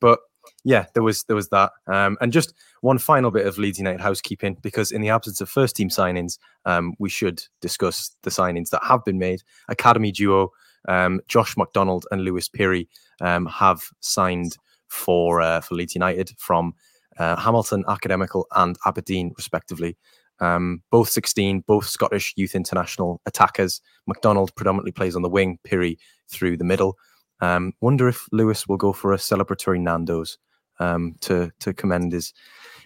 [0.00, 0.18] but
[0.64, 4.00] yeah, there was there was that, um, and just one final bit of Leeds United
[4.00, 8.70] housekeeping because in the absence of first team signings, um, we should discuss the signings
[8.70, 9.42] that have been made.
[9.68, 10.50] Academy duo
[10.88, 12.88] um, Josh McDonald and Lewis Pirrie
[13.20, 14.56] um, have signed
[14.88, 16.74] for uh, for Leeds United from
[17.18, 19.96] uh, Hamilton Academical and Aberdeen, respectively.
[20.40, 23.80] Um, both 16, both Scottish youth international attackers.
[24.06, 26.98] McDonald predominantly plays on the wing, Pirrie through the middle.
[27.40, 30.38] Um, wonder if Lewis will go for a celebratory Nando's
[30.80, 32.32] um, to to commend his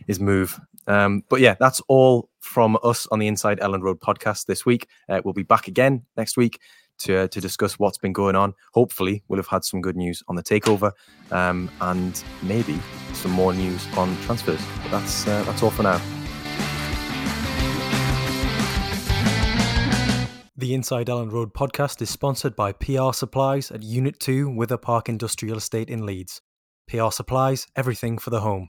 [0.06, 0.60] his move.
[0.86, 4.86] Um, but yeah, that's all from us on the Inside Elland Road podcast this week.
[5.08, 6.60] Uh, we'll be back again next week
[6.98, 8.54] to uh, to discuss what's been going on.
[8.72, 10.92] Hopefully, we'll have had some good news on the takeover
[11.30, 12.78] um, and maybe
[13.12, 14.60] some more news on transfers.
[14.82, 16.00] But that's uh, that's all for now.
[20.58, 25.06] The Inside Elland Road podcast is sponsored by PR Supplies at Unit 2 Wither Park
[25.06, 26.40] Industrial Estate in Leeds.
[26.88, 28.70] PR Supplies, everything for the home.